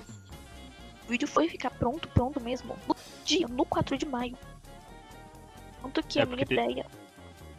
o 1.05 1.07
vídeo 1.09 1.27
foi 1.27 1.49
ficar 1.49 1.71
pronto, 1.71 2.07
pronto 2.09 2.39
mesmo, 2.39 2.77
no 2.87 2.95
dia, 3.23 3.47
no 3.47 3.65
4 3.65 3.97
de 3.97 4.05
maio. 4.05 4.37
Tanto 5.81 6.03
que 6.03 6.19
É, 6.19 6.23
a 6.23 6.25
minha 6.25 6.45
te- 6.45 6.53
ideia. 6.53 6.85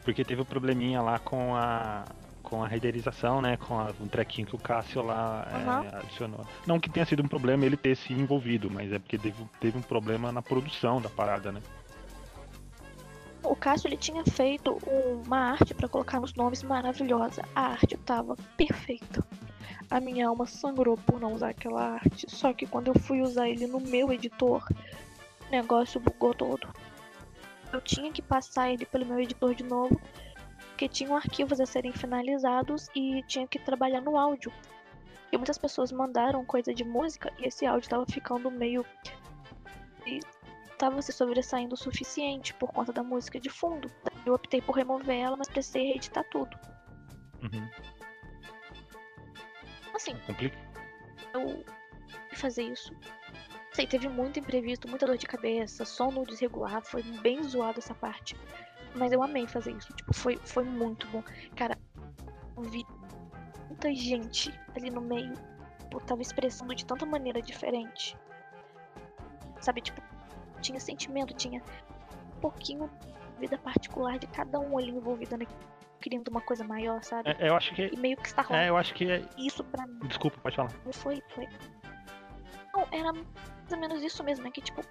Porque 0.05 0.24
teve 0.24 0.40
um 0.42 0.44
probleminha 0.44 1.00
lá 1.02 1.18
com 1.18 1.57
a. 1.57 2.05
Com 2.48 2.62
a 2.62 2.68
renderização, 2.68 3.42
né? 3.42 3.56
Com 3.56 3.76
a- 3.76 3.92
um 4.00 4.06
trequinho 4.06 4.46
que 4.46 4.54
o 4.54 4.59
Cássio 4.59 5.02
lá 5.02 5.44
é, 5.50 5.56
Aham. 5.56 5.85
adicionou. 5.98 6.46
Não 6.64 6.78
que 6.78 6.88
tenha 6.88 7.04
sido 7.04 7.20
um 7.24 7.26
problema 7.28 7.66
ele 7.66 7.76
ter 7.76 7.96
se 7.96 8.12
envolvido, 8.12 8.70
mas 8.70 8.92
é 8.92 9.00
porque 9.00 9.18
teve, 9.18 9.44
teve 9.61 9.76
um 9.76 9.82
problema 9.82 10.30
na 10.30 10.40
produção 10.40 11.00
da 11.00 11.09
parada, 11.09 11.50
né? 11.50 11.61
O 13.42 13.56
Cássio 13.56 13.88
ele 13.88 13.96
tinha 13.96 14.24
feito 14.24 14.78
uma 15.26 15.50
arte 15.52 15.74
pra 15.74 15.88
colocar 15.88 16.20
nos 16.20 16.35
nomes 16.35 16.62
maravilhosa. 16.62 17.42
A 17.54 17.62
arte 17.72 17.96
tava 17.96 18.37
perfeita. 18.56 19.24
A 19.90 19.98
minha 20.00 20.28
alma 20.28 20.46
sangrou 20.46 20.96
por 20.96 21.20
não 21.20 21.32
usar 21.32 21.48
aquela 21.50 21.94
arte. 21.94 22.26
Só 22.28 22.52
que 22.52 22.64
quando 22.66 22.88
eu 22.88 22.98
fui 23.00 23.22
usar 23.22 23.48
ele 23.48 23.66
no 23.66 23.80
meu 23.80 24.12
editor, 24.12 24.64
o 25.48 25.50
negócio 25.50 26.00
bugou 26.00 26.32
todo. 26.32 26.68
Eu 27.72 27.80
tinha 27.80 28.12
que 28.12 28.22
passar 28.22 28.70
ele 28.70 28.87
pelo 28.87 29.04
meu 29.04 29.18
editor 29.20 29.52
de 29.54 29.64
novo, 29.64 30.00
porque 30.76 30.90
tinham 30.90 31.16
arquivos 31.16 31.58
a 31.58 31.64
serem 31.64 31.90
finalizados 31.90 32.90
e 32.94 33.22
tinha 33.22 33.48
que 33.48 33.58
trabalhar 33.58 34.02
no 34.02 34.18
áudio. 34.18 34.52
E 35.32 35.36
muitas 35.38 35.56
pessoas 35.56 35.90
mandaram 35.90 36.44
coisa 36.44 36.74
de 36.74 36.84
música 36.84 37.32
e 37.38 37.48
esse 37.48 37.64
áudio 37.64 37.88
tava 37.88 38.04
ficando 38.04 38.50
meio. 38.50 38.84
e 40.06 40.20
tava 40.76 41.00
se 41.00 41.12
sobressaindo 41.12 41.74
o 41.74 41.78
suficiente 41.78 42.52
por 42.52 42.70
conta 42.70 42.92
da 42.92 43.02
música 43.02 43.40
de 43.40 43.48
fundo. 43.48 43.90
Eu 44.26 44.34
optei 44.34 44.60
por 44.60 44.76
remover 44.76 45.18
ela, 45.18 45.34
mas 45.34 45.48
precisei 45.48 45.86
reeditar 45.86 46.24
tudo. 46.28 46.54
Uhum. 47.42 47.70
Assim, 49.94 50.14
Complica. 50.26 50.58
eu 51.32 51.64
fazer 52.34 52.64
isso. 52.64 52.94
Sei, 53.72 53.86
teve 53.86 54.10
muito 54.10 54.38
imprevisto, 54.38 54.86
muita 54.86 55.06
dor 55.06 55.16
de 55.16 55.26
cabeça, 55.26 55.86
sono 55.86 56.22
desregular, 56.26 56.82
foi 56.82 57.02
bem 57.02 57.42
zoado 57.42 57.78
essa 57.78 57.94
parte. 57.94 58.36
Mas 58.96 59.12
eu 59.12 59.22
amei 59.22 59.46
fazer 59.46 59.72
isso, 59.72 59.92
tipo, 59.92 60.14
foi, 60.14 60.37
foi 60.38 60.64
muito 60.64 61.06
bom. 61.09 61.22
Cara, 61.54 61.78
eu 62.56 62.62
vi 62.62 62.85
muita 63.68 63.94
gente 63.94 64.59
ali 64.74 64.90
no 64.90 65.00
meio, 65.02 65.35
tipo, 65.80 66.00
tava 66.00 66.22
expressando 66.22 66.74
de 66.74 66.85
tanta 66.87 67.04
maneira 67.04 67.42
diferente. 67.42 68.16
Sabe, 69.61 69.82
tipo, 69.82 70.00
tinha 70.61 70.80
sentimento, 70.80 71.35
tinha 71.35 71.62
um 72.37 72.40
pouquinho 72.40 72.90
de 73.35 73.40
vida 73.40 73.59
particular 73.59 74.18
de 74.18 74.26
cada 74.28 74.59
um 74.59 74.78
ali 74.78 74.90
envolvido 74.90 75.37
naquilo, 75.37 75.59
querendo 76.00 76.28
uma 76.28 76.40
coisa 76.40 76.64
maior, 76.64 77.02
sabe? 77.02 77.37
É, 77.38 77.48
eu 77.48 77.56
acho 77.56 77.74
que. 77.74 77.90
E 77.92 77.96
meio 77.98 78.16
que 78.16 78.28
está 78.28 78.42
rolando 78.42 78.64
É, 78.64 78.68
eu 78.70 78.76
acho 78.76 78.94
que 78.94 79.11
é. 79.11 79.22
isso 79.37 79.62
pra 79.64 79.87
mim. 79.87 79.98
Desculpa, 80.06 80.38
pode 80.40 80.56
falar. 80.56 80.72
Não 80.85 80.92
foi, 80.92 81.22
foi. 81.35 81.46
Não, 82.72 82.87
era 82.90 83.12
mais 83.12 83.72
ou 83.72 83.78
menos 83.78 84.02
isso 84.02 84.24
mesmo, 84.24 84.44
né? 84.44 84.50
Que 84.50 84.61
tipo. 84.62 84.82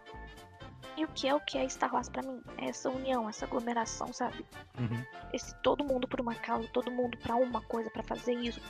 E 0.98 1.04
o 1.04 1.08
que 1.10 1.28
é 1.28 1.36
o 1.36 1.40
que 1.40 1.58
é 1.58 1.68
Star 1.68 1.94
Wars 1.94 2.10
pra 2.10 2.22
mim? 2.22 2.42
É 2.58 2.70
essa 2.70 2.90
união, 2.90 3.28
essa 3.28 3.46
aglomeração, 3.46 4.14
sabe? 4.14 4.46
Uhum. 4.80 5.04
Esse 5.34 5.54
todo 5.62 5.84
mundo 5.84 6.08
por 6.08 6.22
uma 6.22 6.36
causa, 6.36 6.68
todo 6.70 6.90
mundo 6.90 7.18
pra 7.18 7.36
uma 7.36 7.62
coisa, 7.62 7.90
pra 7.90 8.02
fazer 8.04 8.34
isso, 8.34 8.62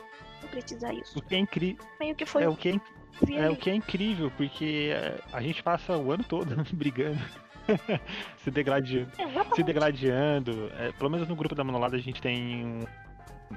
concretizar 0.42 0.94
isso. 0.94 1.20
O 1.20 1.22
que 1.22 1.36
é 1.36 1.40
incrível. 1.40 1.86
Meio 2.00 2.16
que 2.16 2.26
foi 2.26 2.44
É 2.44 2.50
o 2.50 2.56
que 2.56 2.70
é, 2.70 3.26
vi 3.26 3.36
é 3.36 3.50
o 3.50 3.56
que 3.56 3.70
é 3.70 3.76
incrível, 3.76 4.32
porque 4.36 4.92
é, 4.92 5.20
a 5.32 5.42
gente 5.42 5.62
passa 5.62 5.98
o 5.98 6.12
ano 6.12 6.24
todo 6.24 6.56
brigando. 6.74 7.22
se 8.38 8.52
degradando. 8.52 9.12
se 9.16 9.22
Exatamente. 9.22 9.64
degradando. 9.64 10.72
É, 10.78 10.92
pelo 10.94 11.10
menos 11.10 11.28
no 11.28 11.36
grupo 11.36 11.56
da 11.56 11.64
Manolada 11.64 11.96
a 11.96 12.00
gente 12.00 12.22
tem 12.22 12.66
um, 12.66 12.86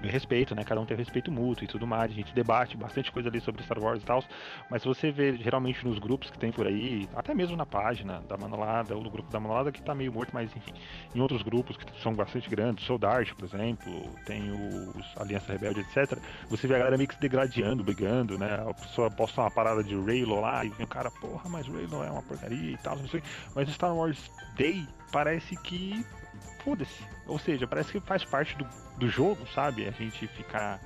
respeito, 0.03 0.55
né? 0.55 0.64
Cada 0.64 0.81
um 0.81 0.87
tem 0.87 0.96
respeito 0.96 1.31
mútuo 1.31 1.64
e 1.64 1.66
tudo 1.66 1.87
mais. 1.87 2.11
A 2.11 2.14
gente 2.14 2.35
debate 2.35 2.77
bastante 2.77 3.11
coisa 3.11 3.29
ali 3.29 3.40
sobre 3.40 3.62
Star 3.62 3.79
Wars 3.79 4.03
e 4.03 4.07
tal. 4.07 4.22
Mas 4.70 4.85
você 4.85 5.11
vê 5.11 5.37
geralmente 5.37 5.85
nos 5.87 5.98
grupos 5.98 6.31
que 6.31 6.38
tem 6.38 6.53
por 6.53 6.66
aí, 6.66 7.09
até 7.14 7.35
mesmo 7.35 7.57
na 7.57 7.66
página 7.66 8.20
da 8.29 8.37
Manolada, 8.37 8.94
ou 8.94 9.03
no 9.03 9.11
grupo 9.11 9.31
da 9.31 9.40
Manolada 9.40 9.72
que 9.72 9.83
tá 9.83 9.94
meio 9.94 10.12
morto, 10.12 10.31
mas 10.33 10.55
enfim, 10.55 10.72
em 11.14 11.20
outros 11.20 11.42
grupos 11.42 11.77
que 11.77 11.85
são 12.03 12.12
bastante 12.14 12.48
grandes, 12.48 12.85
Soldart, 12.85 13.35
por 13.35 13.44
exemplo, 13.44 14.11
tem 14.27 14.51
os 14.51 15.16
Aliança 15.16 15.53
Rebelde, 15.53 15.81
etc. 15.81 16.18
Você 16.48 16.66
vê 16.66 16.74
a 16.74 16.79
galera 16.79 16.96
meio 16.96 17.09
que 17.09 17.14
se 17.14 17.20
degradando, 17.20 17.83
brigando, 17.83 18.38
né? 18.38 18.64
A 18.68 18.74
pessoa 18.74 19.11
posta 19.11 19.40
uma 19.40 19.51
parada 19.51 19.83
de 19.83 19.94
Raylo 19.94 20.40
lá 20.40 20.64
e 20.64 20.70
vem 20.70 20.85
o 20.85 20.88
cara, 20.88 21.11
porra, 21.11 21.48
mas 21.48 21.66
Raylo 21.66 22.03
é 22.03 22.11
uma 22.11 22.22
porcaria 22.22 22.72
e 22.72 22.79
tal, 22.79 22.96
não 22.96 23.09
sei. 23.09 23.22
Mas 23.55 23.68
Star 23.70 23.94
Wars 23.94 24.31
Day 24.57 24.87
parece 25.11 25.57
que 25.62 26.05
foda-se. 26.69 27.03
Ou 27.27 27.39
seja, 27.39 27.67
parece 27.67 27.93
que 27.93 28.01
faz 28.01 28.25
parte 28.25 28.57
do, 28.57 28.67
do 28.99 29.09
jogo, 29.09 29.47
sabe? 29.55 29.89
A 29.89 29.91
gente 29.91 30.27
ficar 30.29 30.81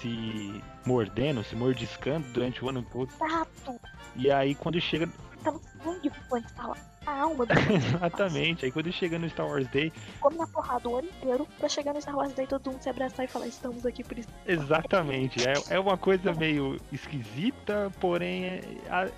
se 0.00 0.62
mordendo, 0.86 1.42
se 1.42 1.56
mordiscando 1.56 2.28
durante 2.28 2.64
o 2.64 2.68
ano 2.68 2.82
todo. 2.82 3.10
Exato. 3.14 3.80
E 4.14 4.30
aí 4.30 4.54
quando 4.54 4.80
chega. 4.80 5.08
No 5.44 5.60
sangue 5.82 6.10
quando 6.28 6.48
fala 6.50 6.76
a 7.06 7.22
alma 7.22 7.46
do 7.46 7.52
Exatamente. 7.72 8.66
Aí 8.66 8.72
quando 8.72 8.92
chega 8.92 9.18
no 9.18 9.28
Star 9.30 9.46
Wars 9.46 9.66
Day. 9.68 9.92
Come 10.20 10.36
na 10.36 10.46
porrada 10.46 10.88
o 10.88 10.96
ano 10.96 11.08
inteiro 11.08 11.48
pra 11.58 11.68
chegar 11.68 11.94
no 11.94 12.02
Star 12.02 12.14
Wars 12.14 12.34
Day 12.34 12.46
todo 12.46 12.70
mundo 12.70 12.82
se 12.82 12.90
abraçar 12.90 13.24
e 13.24 13.28
falar, 13.28 13.46
estamos 13.46 13.86
aqui 13.86 14.04
por 14.04 14.18
isso. 14.18 14.28
Exatamente. 14.46 15.38
É, 15.48 15.76
é 15.76 15.80
uma 15.80 15.96
coisa 15.96 16.34
meio 16.34 16.78
esquisita, 16.92 17.90
porém 17.98 18.44
é, 18.44 18.60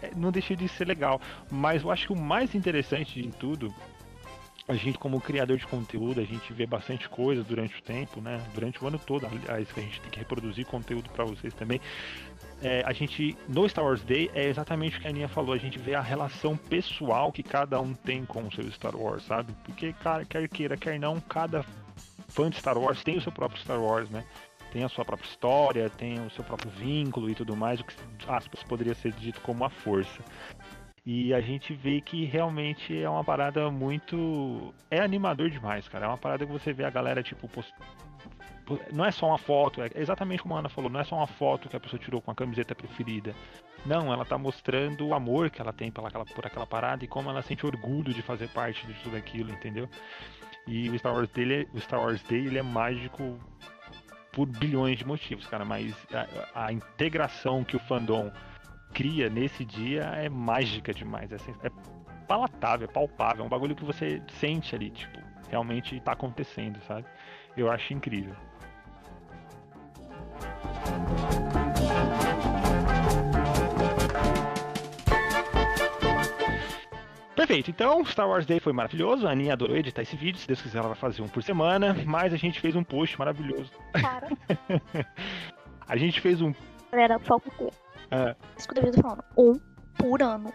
é, 0.03 0.13
não 0.15 0.31
deixa 0.31 0.55
de 0.55 0.69
ser 0.69 0.87
legal. 0.87 1.21
Mas 1.51 1.83
eu 1.83 1.91
acho 1.91 2.07
que 2.07 2.13
o 2.13 2.17
mais 2.17 2.55
interessante 2.55 3.21
de 3.21 3.29
tudo 3.33 3.75
a 4.71 4.75
gente 4.77 4.99
como 4.99 5.21
criador 5.21 5.57
de 5.57 5.67
conteúdo, 5.67 6.21
a 6.21 6.25
gente 6.25 6.53
vê 6.53 6.65
bastante 6.65 7.09
coisa 7.09 7.43
durante 7.43 7.77
o 7.77 7.83
tempo, 7.83 8.21
né? 8.21 8.41
Durante 8.55 8.83
o 8.83 8.87
ano 8.87 9.01
todo, 9.01 9.27
aliás, 9.27 9.71
que 9.73 9.81
a 9.81 9.83
gente 9.83 10.01
tem 10.01 10.11
que 10.11 10.19
reproduzir 10.21 10.65
conteúdo 10.65 11.11
para 11.11 11.25
vocês 11.25 11.53
também. 11.55 11.81
É, 12.63 12.81
a 12.87 12.93
gente, 12.93 13.37
no 13.49 13.69
Star 13.69 13.85
Wars 13.85 14.03
Day, 14.03 14.31
é 14.33 14.45
exatamente 14.45 14.97
o 14.97 15.01
que 15.01 15.09
a 15.09 15.11
Aninha 15.11 15.29
falou, 15.29 15.55
a 15.55 15.59
gente 15.59 15.77
vê 15.77 15.97
a 15.97 16.01
relação 16.01 16.57
pessoal 16.57 17.33
que 17.33 17.43
cada 17.43 17.81
um 17.81 17.95
tem 17.95 18.25
com 18.25 18.45
o 18.45 18.53
seu 18.53 18.71
Star 18.71 18.95
Wars, 18.95 19.25
sabe? 19.25 19.53
Porque, 19.65 19.93
cara, 19.95 20.25
quer 20.25 20.49
queira, 20.49 20.77
quer 20.77 21.01
não, 21.01 21.19
cada 21.21 21.65
fã 22.29 22.49
de 22.49 22.57
Star 22.57 22.79
Wars 22.79 23.03
tem 23.03 23.19
o 23.19 23.21
seu 23.21 23.33
próprio 23.33 23.61
Star 23.61 23.81
Wars, 23.81 24.09
né? 24.09 24.25
Tem 24.73 24.85
a 24.85 24.89
sua 24.89 25.05
própria 25.05 25.29
história, 25.29 25.91
tem 25.91 26.25
o 26.25 26.31
seu 26.31 26.45
próprio 26.45 26.71
vínculo 26.71 27.29
e 27.29 27.35
tudo 27.35 27.57
mais, 27.57 27.81
o 27.81 27.85
que, 27.85 27.97
aspas, 28.29 28.63
poderia 28.63 28.95
ser 28.95 29.11
dito 29.15 29.41
como 29.41 29.65
a 29.65 29.69
força. 29.69 30.23
E 31.05 31.33
a 31.33 31.41
gente 31.41 31.73
vê 31.75 32.01
que 32.01 32.25
realmente 32.25 32.97
é 32.97 33.09
uma 33.09 33.25
parada 33.25 33.71
muito. 33.71 34.75
É 34.91 35.01
animador 35.01 35.49
demais, 35.49 35.89
cara. 35.89 36.05
É 36.05 36.09
uma 36.09 36.19
parada 36.19 36.45
que 36.45 36.53
você 36.53 36.73
vê 36.73 36.85
a 36.85 36.91
galera, 36.91 37.23
tipo, 37.23 37.49
post... 37.49 37.73
não 38.93 39.05
é 39.05 39.11
só 39.11 39.29
uma 39.29 39.39
foto, 39.39 39.83
é 39.83 39.91
exatamente 39.95 40.43
como 40.43 40.55
a 40.55 40.59
Ana 40.59 40.69
falou, 40.69 40.91
não 40.91 41.01
é 41.01 41.05
só 41.05 41.17
uma 41.17 41.27
foto 41.27 41.69
que 41.69 41.77
a 41.77 41.81
pessoa 41.81 41.99
tirou 41.99 42.21
com 42.21 42.31
a 42.31 42.35
camiseta 42.35 42.75
preferida. 42.75 43.35
Não, 43.87 44.13
ela 44.13 44.27
tá 44.27 44.37
mostrando 44.37 45.07
o 45.07 45.15
amor 45.15 45.49
que 45.49 45.61
ela 45.61 45.73
tem 45.73 45.91
por 45.91 46.07
aquela, 46.07 46.25
por 46.27 46.47
aquela 46.47 46.67
parada 46.67 47.03
e 47.03 47.09
como 47.09 47.31
ela 47.31 47.41
sente 47.41 47.65
orgulho 47.65 48.13
de 48.13 48.21
fazer 48.21 48.49
parte 48.49 48.87
de 48.87 48.93
tudo 49.03 49.17
aquilo, 49.17 49.51
entendeu? 49.51 49.89
E 50.67 50.91
o 50.91 50.99
Star 50.99 51.15
Wars 51.15 51.31
Day, 51.31 51.67
o 51.73 51.81
Star 51.81 52.01
Wars 52.01 52.23
Day 52.25 52.47
ele 52.47 52.59
é 52.59 52.63
mágico 52.63 53.39
por 54.33 54.47
bilhões 54.47 54.99
de 54.99 55.07
motivos, 55.07 55.47
cara, 55.47 55.65
mas 55.65 55.95
a, 56.13 56.67
a 56.67 56.73
integração 56.73 57.65
que 57.65 57.75
o 57.75 57.81
fandom 57.81 58.31
cria 58.93 59.29
nesse 59.29 59.65
dia 59.65 60.03
é 60.03 60.29
mágica 60.29 60.93
demais. 60.93 61.33
É, 61.33 61.37
é 61.65 61.71
palatável, 62.27 62.89
é 62.89 62.93
palpável, 62.93 63.43
é 63.43 63.47
um 63.47 63.49
bagulho 63.51 63.75
que 63.75 63.85
você 63.85 64.23
sente 64.39 64.75
ali, 64.75 64.91
tipo, 64.91 65.19
realmente 65.49 65.99
tá 66.01 66.13
acontecendo, 66.13 66.81
sabe? 66.87 67.07
Eu 67.57 67.71
acho 67.71 67.93
incrível. 67.93 68.35
Perfeito, 77.35 77.71
então 77.71 78.05
Star 78.05 78.29
Wars 78.29 78.45
Day 78.45 78.61
foi 78.61 78.73
maravilhoso. 78.73 79.27
A 79.27 79.31
Aninha 79.31 79.55
adorou 79.55 79.75
editar 79.75 80.03
esse 80.03 80.15
vídeo. 80.15 80.39
Se 80.39 80.47
Deus 80.47 80.61
quiser, 80.61 80.79
ela 80.79 80.89
vai 80.89 80.97
fazer 80.97 81.23
um 81.23 81.27
por 81.27 81.43
semana. 81.43 81.97
Mas 82.05 82.35
a 82.35 82.37
gente 82.37 82.61
fez 82.61 82.77
um 82.77 82.85
post 82.85 83.19
maravilhoso. 83.19 83.73
Para. 83.93 84.29
a 85.89 85.97
gente 85.97 86.21
fez 86.21 86.43
um. 86.43 86.53
Galera, 86.93 87.19
foco 87.19 87.51
ter. 87.53 87.73
É. 88.11 88.35
Isso 88.57 88.69
que 88.69 88.79
eu 88.79 88.93
tô 88.93 89.01
falando. 89.01 89.25
Um 89.37 89.61
por 89.97 90.23
ano. 90.23 90.53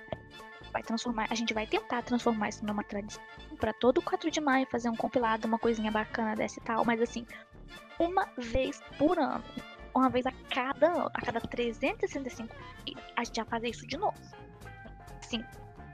Vai 0.72 0.84
transformar, 0.84 1.28
a 1.30 1.36
gente 1.36 1.54
vai 1.54 1.66
tentar 1.66 2.02
transformar 2.02 2.50
isso 2.50 2.66
numa 2.66 2.84
tradição 2.84 3.24
para 3.56 3.72
todo 3.74 4.02
4 4.02 4.30
de 4.30 4.42
maio 4.42 4.68
fazer 4.70 4.90
um 4.90 4.96
compilado, 4.96 5.48
uma 5.48 5.58
coisinha 5.58 5.90
bacana 5.90 6.36
dessa 6.36 6.60
e 6.60 6.64
tal, 6.64 6.84
mas 6.84 7.02
assim, 7.02 7.26
uma 7.98 8.28
vez 8.38 8.82
por 8.98 9.18
ano, 9.18 9.44
uma 9.96 10.10
vez 10.10 10.26
a 10.26 10.32
cada 10.54 10.88
ano, 10.88 11.10
a 11.14 11.22
cada 11.22 11.40
365 11.40 12.54
dias, 12.86 13.00
a 13.16 13.24
gente 13.24 13.36
vai 13.38 13.46
fazer 13.46 13.70
isso 13.70 13.88
de 13.88 13.98
novo. 13.98 14.18
Sim. 15.22 15.44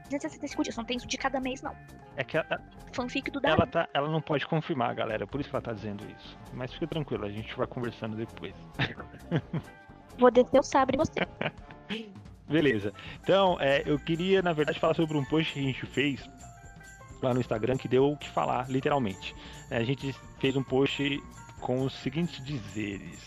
365 0.10 0.64
dias, 0.64 0.76
não 0.76 0.84
tem 0.84 0.98
isso 0.98 1.08
de 1.08 1.18
cada 1.18 1.40
mês, 1.40 1.62
não. 1.62 1.76
É 2.18 2.24
que 2.24 2.36
ela, 2.36 2.60
fanfic 2.92 3.32
do 3.32 3.40
Ela, 3.44 3.66
tá, 3.66 3.88
ela 3.94 4.10
não 4.10 4.22
pode 4.22 4.46
confirmar, 4.46 4.94
galera, 4.96 5.26
por 5.26 5.40
isso 5.40 5.50
que 5.50 5.56
ela 5.56 5.64
tá 5.64 5.72
dizendo 5.72 6.04
isso. 6.18 6.38
Mas 6.54 6.74
fica 6.74 6.88
tranquilo, 6.88 7.26
a 7.26 7.30
gente 7.30 7.56
vai 7.56 7.68
conversando 7.68 8.18
depois. 8.18 8.54
Vou 10.18 10.32
descer 10.32 10.60
o 10.60 10.64
sabre 10.64 10.96
em 10.96 11.00
você. 11.00 11.28
Beleza. 12.48 12.94
Então, 13.24 13.58
é, 13.60 13.82
eu 13.86 13.98
queria, 13.98 14.42
na 14.42 14.52
verdade, 14.52 14.80
falar 14.80 14.94
sobre 14.94 15.18
um 15.18 15.24
post 15.24 15.54
que 15.54 15.60
a 15.60 15.64
gente 15.64 15.86
fez 15.86 16.30
lá 17.22 17.34
no 17.34 17.40
Instagram 17.40 17.78
que 17.78 17.88
deu 17.88 18.12
o 18.12 18.18
que 18.18 18.28
falar, 18.30 18.70
literalmente. 18.70 19.34
É, 19.70 19.78
a 19.78 19.84
gente 19.84 20.14
fez 20.40 20.56
um 20.56 20.64
post 20.64 21.22
com 21.62 21.82
os 21.82 21.94
seguintes 21.94 22.44
dizeres: 22.44 23.20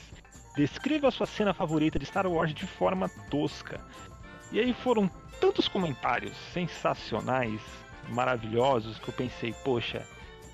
Descreva 0.57 1.09
a 1.09 1.11
sua 1.11 1.27
cena 1.27 1.55
favorita 1.55 1.99
de 1.99 2.05
Star 2.05 2.27
Wars 2.27 2.53
de 2.53 2.67
forma 2.67 3.09
tosca. 3.31 3.81
E 4.53 4.61
aí 4.61 4.75
foram 4.75 5.11
tantos 5.41 5.69
comentários 5.69 6.37
sensacionais, 6.53 7.61
maravilhosos, 8.11 8.99
que 8.99 9.09
eu 9.09 9.15
pensei, 9.15 9.55
poxa, 9.65 10.07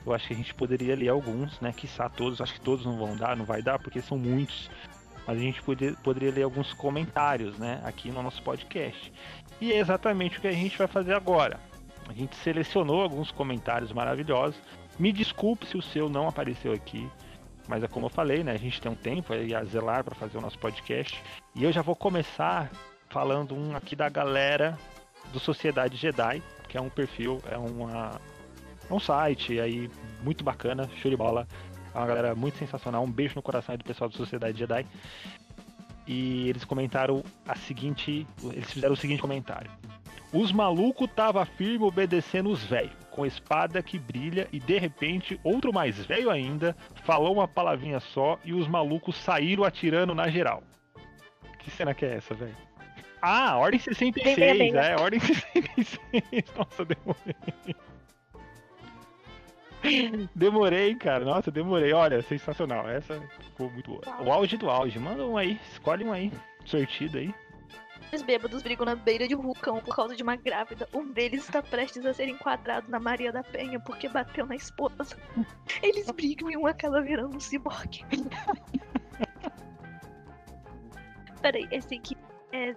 eu 0.06 0.14
acho 0.14 0.28
que 0.28 0.34
a 0.34 0.36
gente 0.36 0.54
poderia 0.54 0.94
ler 0.94 1.08
alguns, 1.08 1.60
né? 1.60 1.72
Quiçá 1.72 2.08
todos, 2.08 2.40
acho 2.40 2.54
que 2.54 2.60
todos 2.60 2.86
não 2.86 2.96
vão 2.96 3.16
dar, 3.16 3.36
não 3.36 3.44
vai 3.44 3.62
dar, 3.62 3.78
porque 3.78 4.00
são 4.00 4.16
muitos 4.16 4.70
mas 5.30 5.38
a 5.38 5.42
gente 5.42 5.62
poder, 5.62 5.96
poderia 5.98 6.32
ler 6.32 6.42
alguns 6.42 6.72
comentários 6.72 7.56
né, 7.56 7.80
aqui 7.84 8.10
no 8.10 8.20
nosso 8.20 8.42
podcast. 8.42 9.12
E 9.60 9.72
é 9.72 9.78
exatamente 9.78 10.38
o 10.38 10.40
que 10.40 10.48
a 10.48 10.52
gente 10.52 10.76
vai 10.76 10.88
fazer 10.88 11.14
agora. 11.14 11.60
A 12.08 12.12
gente 12.12 12.34
selecionou 12.34 13.00
alguns 13.00 13.30
comentários 13.30 13.92
maravilhosos. 13.92 14.60
Me 14.98 15.12
desculpe 15.12 15.66
se 15.66 15.76
o 15.76 15.82
seu 15.82 16.08
não 16.08 16.26
apareceu 16.26 16.72
aqui, 16.72 17.08
mas 17.68 17.84
é 17.84 17.86
como 17.86 18.06
eu 18.06 18.10
falei, 18.10 18.42
né? 18.42 18.50
A 18.50 18.58
gente 18.58 18.80
tem 18.80 18.90
um 18.90 18.96
tempo 18.96 19.32
aí 19.32 19.54
a 19.54 19.62
zelar 19.62 20.02
para 20.02 20.16
fazer 20.16 20.36
o 20.36 20.40
nosso 20.40 20.58
podcast. 20.58 21.22
E 21.54 21.62
eu 21.62 21.70
já 21.70 21.80
vou 21.80 21.94
começar 21.94 22.68
falando 23.08 23.54
um 23.54 23.76
aqui 23.76 23.94
da 23.94 24.08
galera 24.08 24.76
do 25.32 25.38
Sociedade 25.38 25.96
Jedi, 25.96 26.42
que 26.68 26.76
é 26.76 26.80
um 26.80 26.90
perfil, 26.90 27.40
é 27.48 27.56
uma, 27.56 28.20
é 28.90 28.92
um 28.92 28.98
site 28.98 29.60
aí 29.60 29.88
muito 30.24 30.42
bacana, 30.42 30.90
show 31.00 31.08
de 31.08 31.16
bola. 31.16 31.46
É 31.94 31.98
uma 31.98 32.06
galera 32.06 32.34
muito 32.34 32.58
sensacional. 32.58 33.02
Um 33.02 33.10
beijo 33.10 33.34
no 33.36 33.42
coração 33.42 33.72
aí 33.72 33.78
do 33.78 33.84
pessoal 33.84 34.08
da 34.08 34.16
Sociedade 34.16 34.58
Jedi. 34.58 34.86
E 36.06 36.48
eles 36.48 36.64
comentaram 36.64 37.22
a 37.46 37.56
seguinte. 37.56 38.26
Eles 38.42 38.72
fizeram 38.72 38.94
o 38.94 38.96
seguinte 38.96 39.20
comentário. 39.20 39.70
Os 40.32 40.52
malucos 40.52 41.10
tava 41.14 41.44
firme 41.44 41.84
obedecendo 41.84 42.50
os 42.50 42.62
velhos, 42.62 42.92
com 43.10 43.26
espada 43.26 43.82
que 43.82 43.98
brilha, 43.98 44.46
e 44.52 44.60
de 44.60 44.78
repente, 44.78 45.40
outro 45.42 45.72
mais 45.72 45.98
velho 46.06 46.30
ainda, 46.30 46.76
falou 47.04 47.32
uma 47.32 47.48
palavrinha 47.48 47.98
só 47.98 48.38
e 48.44 48.54
os 48.54 48.68
malucos 48.68 49.16
saíram 49.16 49.64
atirando 49.64 50.14
na 50.14 50.28
geral. 50.28 50.62
Que 51.58 51.70
cena 51.70 51.92
que 51.94 52.04
é 52.04 52.16
essa, 52.16 52.32
velho? 52.32 52.56
Ah, 53.20 53.56
Ordem 53.58 53.80
66, 53.80 54.36
bem, 54.36 54.56
bem, 54.56 54.72
bem. 54.72 54.80
é, 54.80 54.96
Ordem 54.96 55.20
66. 55.20 56.00
Nossa, 56.56 56.84
demorei. 56.84 57.76
Demorei, 60.34 60.94
cara. 60.94 61.24
Nossa, 61.24 61.50
demorei. 61.50 61.92
Olha, 61.92 62.22
sensacional. 62.22 62.88
Essa 62.88 63.20
ficou 63.40 63.70
muito 63.70 63.90
boa. 63.90 64.22
O 64.22 64.32
auge 64.32 64.56
do 64.56 64.70
auge. 64.70 64.98
Manda 64.98 65.26
um 65.26 65.36
aí. 65.36 65.58
Escolhe 65.72 66.04
um 66.04 66.12
aí. 66.12 66.32
Sortido 66.64 67.18
aí. 67.18 67.34
Os 68.12 68.22
bêbados 68.22 68.62
brigam 68.62 68.84
na 68.84 68.96
beira 68.96 69.28
de 69.28 69.36
um 69.36 69.40
vulcão 69.40 69.78
por 69.80 69.94
causa 69.94 70.16
de 70.16 70.22
uma 70.22 70.34
grávida. 70.34 70.88
Um 70.92 71.12
deles 71.12 71.44
está 71.44 71.62
prestes 71.62 72.04
a 72.04 72.12
ser 72.12 72.28
enquadrado 72.28 72.90
na 72.90 72.98
Maria 72.98 73.32
da 73.32 73.42
Penha 73.42 73.78
porque 73.78 74.08
bateu 74.08 74.46
na 74.46 74.56
esposa. 74.56 75.16
Eles 75.82 76.10
brigam 76.10 76.50
e 76.50 76.56
um 76.56 76.66
acaba 76.66 77.00
virando 77.00 77.36
um 77.36 77.40
ciborgue. 77.40 78.04
Peraí, 81.40 81.68
esse 81.70 81.94
aqui 81.94 82.16
é 82.52 82.74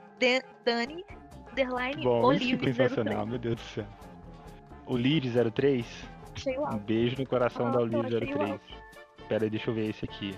Dani 0.63 1.03
Underline 1.51 2.07
Olive 2.07 2.73
sensacional, 2.73 3.25
03. 3.25 3.29
meu 3.29 3.39
Deus 3.39 3.55
do 3.55 3.61
céu. 3.61 3.87
Olive 4.85 5.51
03? 5.51 6.12
Um 6.73 6.77
beijo 6.77 7.15
no 7.17 7.25
coração 7.25 7.67
ah, 7.67 7.71
da 7.71 7.79
Olivia 7.79 8.19
03. 8.19 8.59
Pera 9.27 9.43
aí, 9.43 9.49
deixa 9.49 9.69
eu 9.69 9.73
ver 9.73 9.89
esse 9.89 10.05
aqui. 10.05 10.37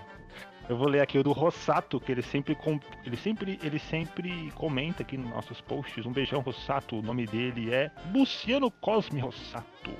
Eu 0.68 0.78
vou 0.78 0.88
ler 0.88 1.02
aqui 1.02 1.18
o 1.18 1.24
do 1.24 1.32
Rossato, 1.32 2.00
que 2.00 2.12
ele 2.12 2.24
sempre, 2.24 2.58
ele 3.06 3.18
sempre, 3.18 3.60
ele 3.62 3.78
sempre 3.78 4.52
comenta 4.56 5.04
aqui 5.04 5.16
nos 5.16 5.30
nossos 5.30 5.62
posts. 5.62 6.06
Um 6.06 6.12
beijão, 6.12 6.42
Rossato. 6.42 6.98
O 6.98 7.02
nome 7.04 7.28
dele 7.28 7.74
é 7.74 7.92
Luciano 8.12 8.72
Cosme 8.72 9.20
Rossato. 9.20 9.92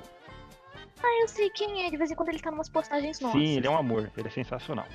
Ah, 1.02 1.20
eu 1.22 1.28
sei 1.28 1.50
quem 1.50 1.86
é. 1.86 1.90
De 1.90 1.96
vez 1.96 2.10
em 2.10 2.14
quando 2.16 2.30
ele 2.30 2.40
tá 2.40 2.50
numas 2.50 2.68
postagens 2.68 3.20
novas. 3.20 3.40
Sim, 3.40 3.56
ele 3.56 3.66
é 3.66 3.70
um 3.70 3.76
amor. 3.76 4.10
Ele 4.16 4.26
é 4.26 4.30
sensacional. 4.30 4.86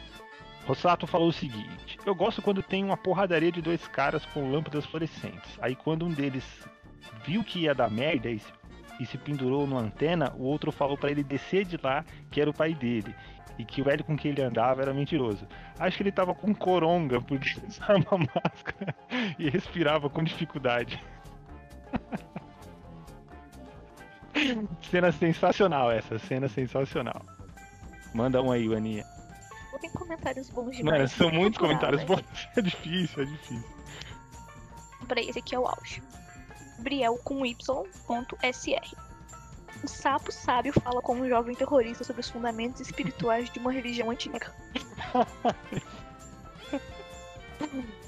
Rossato 0.66 1.08
falou 1.08 1.30
o 1.30 1.34
seguinte: 1.34 1.98
Eu 2.06 2.14
gosto 2.14 2.42
quando 2.42 2.62
tem 2.62 2.84
uma 2.84 2.98
porradaria 2.98 3.52
de 3.52 3.62
dois 3.62 3.88
caras 3.88 4.26
com 4.28 4.52
lâmpadas 4.52 4.86
fluorescentes. 4.86 5.58
Aí 5.62 5.76
quando 5.76 6.06
um 6.06 6.12
deles 6.12 6.44
viu 7.26 7.44
que 7.44 7.62
ia 7.62 7.74
dar 7.74 7.90
merda 7.90 8.30
e 8.30 8.40
se, 8.40 8.52
e 9.02 9.06
se 9.08 9.18
pendurou 9.18 9.66
numa 9.66 9.82
antena, 9.82 10.32
o 10.38 10.44
outro 10.44 10.72
falou 10.72 10.96
para 10.96 11.10
ele 11.10 11.24
descer 11.24 11.66
de 11.66 11.76
lá, 11.82 12.06
que 12.30 12.40
era 12.40 12.48
o 12.48 12.54
pai 12.54 12.76
dele. 12.76 13.16
E 13.58 13.66
que 13.66 13.82
o 13.82 13.84
velho 13.84 14.04
com 14.04 14.16
quem 14.16 14.30
ele 14.30 14.44
andava 14.44 14.84
era 14.84 14.94
mentiroso. 14.94 15.48
Acho 15.80 15.98
que 15.98 16.04
ele 16.04 16.12
tava 16.12 16.36
com 16.36 16.54
coronga, 16.54 17.20
porque 17.20 17.60
usava 17.68 17.98
uma 17.98 18.30
máscara 18.36 18.96
e 19.40 19.50
respirava 19.50 20.08
com 20.08 20.24
dificuldade. 20.24 21.04
cena 24.84 25.12
sensacional 25.12 25.90
essa, 25.92 26.20
cena 26.20 26.48
sensacional. 26.48 27.26
Manda 28.14 28.40
um 28.40 28.52
aí, 28.52 28.72
Aninha. 28.72 29.04
Tem 29.82 29.90
comentários 29.90 30.48
bons 30.52 30.78
demais. 30.78 30.98
Mano, 30.98 31.08
são 31.08 31.32
que 31.32 31.38
muitos 31.38 31.58
procurar, 31.58 31.80
comentários 31.80 32.04
bons. 32.04 32.22
É 32.56 32.62
difícil, 32.62 33.24
é 33.24 33.26
difícil. 33.26 33.70
Peraí, 35.08 35.28
esse 35.28 35.40
aqui 35.40 35.56
é 35.56 35.60
o 35.60 35.66
auge. 35.66 36.04
Briel 36.82 37.18
com 37.24 37.46
Y.sr. 37.46 38.96
Um 39.84 39.88
sapo 39.88 40.32
sábio 40.32 40.74
fala 40.74 41.02
como 41.02 41.24
um 41.24 41.30
jovem 41.30 41.56
terrorista 41.56 42.04
sobre 42.04 42.22
os 42.22 42.30
fundamentos 42.30 42.82
espirituais 42.82 43.50
de 43.50 43.60
uma 43.60 43.72
religião 43.72 44.12
antiga. 44.12 44.54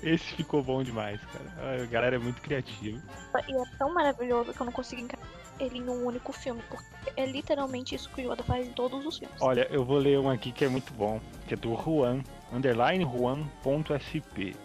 Esse 0.04 0.36
ficou 0.36 0.62
bom 0.62 0.84
demais, 0.84 1.22
cara. 1.26 1.82
A 1.84 1.86
galera 1.86 2.16
é 2.18 2.20
muito 2.20 2.42
criativa. 2.42 3.02
E 3.48 3.56
é 3.56 3.64
tão 3.78 3.94
maravilhoso 3.94 4.54
que 4.54 4.62
eu 4.62 4.66
não 4.66 4.74
consigo 4.74 5.02
encaixar 5.02 5.44
ele 5.60 5.80
em 5.80 5.90
um 5.90 6.06
único 6.06 6.34
filme, 6.34 6.62
porque 6.70 7.12
é 7.16 7.26
literalmente 7.26 7.96
isso 7.96 8.10
que 8.10 8.26
o 8.26 8.34
Yoda 8.34 8.44
faz 8.44 8.68
em 8.68 8.72
todos 8.72 9.06
os 9.06 9.18
filmes. 9.18 9.42
Olha, 9.42 9.68
eu 9.70 9.86
vou 9.86 9.98
ler 9.98 10.20
um 10.20 10.30
aqui 10.30 10.52
que 10.52 10.66
é 10.66 10.70
muito 10.70 10.94
bom, 10.94 11.22
que 11.48 11.54
é 11.54 11.58
do 11.58 11.76
Juan, 11.76 12.22
underline 12.52 13.04
Juan.sp. 13.04 14.56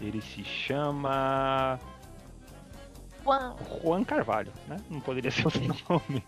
Ele 0.00 0.22
se 0.22 0.44
chama 0.44 1.78
Juan, 3.24 3.56
Juan 3.82 4.04
Carvalho, 4.04 4.52
né? 4.66 4.76
Não 4.88 5.00
poderia 5.00 5.30
ser 5.32 5.44
outro 5.46 5.62
nome. 5.88 6.24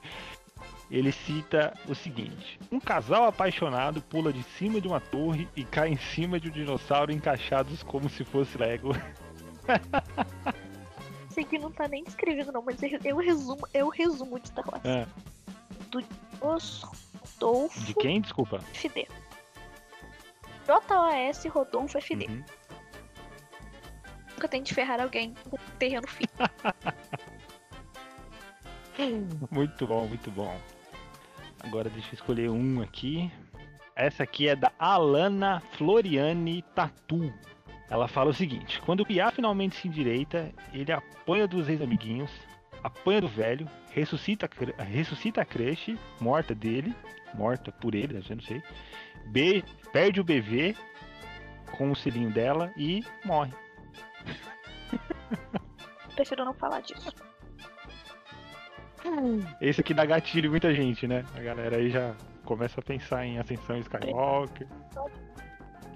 Ele 0.90 1.10
cita 1.10 1.72
o 1.88 1.94
seguinte: 1.94 2.58
Um 2.70 2.78
casal 2.78 3.24
apaixonado 3.24 4.02
pula 4.02 4.32
de 4.32 4.42
cima 4.42 4.80
de 4.80 4.88
uma 4.88 5.00
torre 5.00 5.48
e 5.56 5.64
cai 5.64 5.88
em 5.88 5.96
cima 5.96 6.38
de 6.38 6.48
um 6.48 6.52
dinossauro 6.52 7.12
encaixados 7.12 7.82
como 7.82 8.08
se 8.08 8.24
fosse 8.24 8.58
Lego. 8.58 8.92
sei 11.32 11.44
que 11.44 11.58
não 11.58 11.72
tá 11.72 11.88
nem 11.88 12.04
escrevendo 12.06 12.52
não, 12.52 12.62
mas 12.62 12.76
eu 12.82 13.16
resumo, 13.16 13.66
eu 13.72 13.88
resumo 13.88 14.38
de 14.38 14.48
Star 14.48 14.68
Wars. 14.68 14.84
É. 14.84 15.06
Os 16.42 16.82
Rodolfo 17.42 17.80
De 17.84 17.94
quem? 17.94 18.20
Desculpa. 18.20 18.60
FD. 18.72 19.08
JOS 20.66 21.44
Rodolfo 21.46 21.98
FD. 22.00 22.26
Uhum. 22.26 22.44
Nunca 24.42 24.48
tente 24.48 24.74
ferrar 24.74 25.00
alguém 25.00 25.34
no 25.52 25.58
terreno 25.78 26.08
fim. 26.08 26.24
Muito 29.52 29.86
bom, 29.86 30.08
muito 30.08 30.32
bom. 30.32 30.60
Agora 31.62 31.88
deixa 31.88 32.08
eu 32.08 32.14
escolher 32.14 32.50
um 32.50 32.82
aqui. 32.82 33.30
Essa 33.94 34.24
aqui 34.24 34.48
é 34.48 34.56
da 34.56 34.72
Alana 34.80 35.62
Floriane 35.78 36.60
Tatu. 36.74 37.32
Ela 37.88 38.08
fala 38.08 38.30
o 38.30 38.34
seguinte: 38.34 38.82
quando 38.84 39.00
o 39.02 39.06
Piá 39.06 39.30
finalmente 39.30 39.76
se 39.76 39.86
endireita, 39.86 40.52
ele 40.72 40.90
apanha 40.90 41.46
dos 41.46 41.68
ex-amiguinhos, 41.68 42.32
apanha 42.82 43.20
do 43.20 43.28
velho, 43.28 43.70
ressuscita, 43.92 44.50
ressuscita 44.78 45.42
a 45.42 45.44
creche, 45.44 45.96
morta 46.20 46.52
dele, 46.52 46.92
morta 47.32 47.70
por 47.70 47.94
ele, 47.94 48.14
deve 48.14 48.26
ser, 48.26 48.34
não 48.34 48.42
sei. 48.42 48.60
Be- 49.26 49.62
perde 49.92 50.20
o 50.20 50.24
bebê 50.24 50.74
com 51.70 51.92
o 51.92 51.96
selinho 51.96 52.30
dela 52.30 52.72
e 52.76 53.04
morre. 53.24 53.61
Prefiro 56.14 56.44
não 56.44 56.54
falar 56.54 56.80
disso. 56.80 57.12
Esse 59.60 59.80
aqui 59.80 59.92
dá 59.94 60.04
gatilho 60.04 60.50
muita 60.50 60.72
gente, 60.74 61.06
né? 61.06 61.24
A 61.34 61.40
galera 61.40 61.76
aí 61.76 61.90
já 61.90 62.14
começa 62.44 62.80
a 62.80 62.82
pensar 62.82 63.24
em 63.26 63.38
Ascensão 63.38 63.76
Skywalker. 63.78 64.66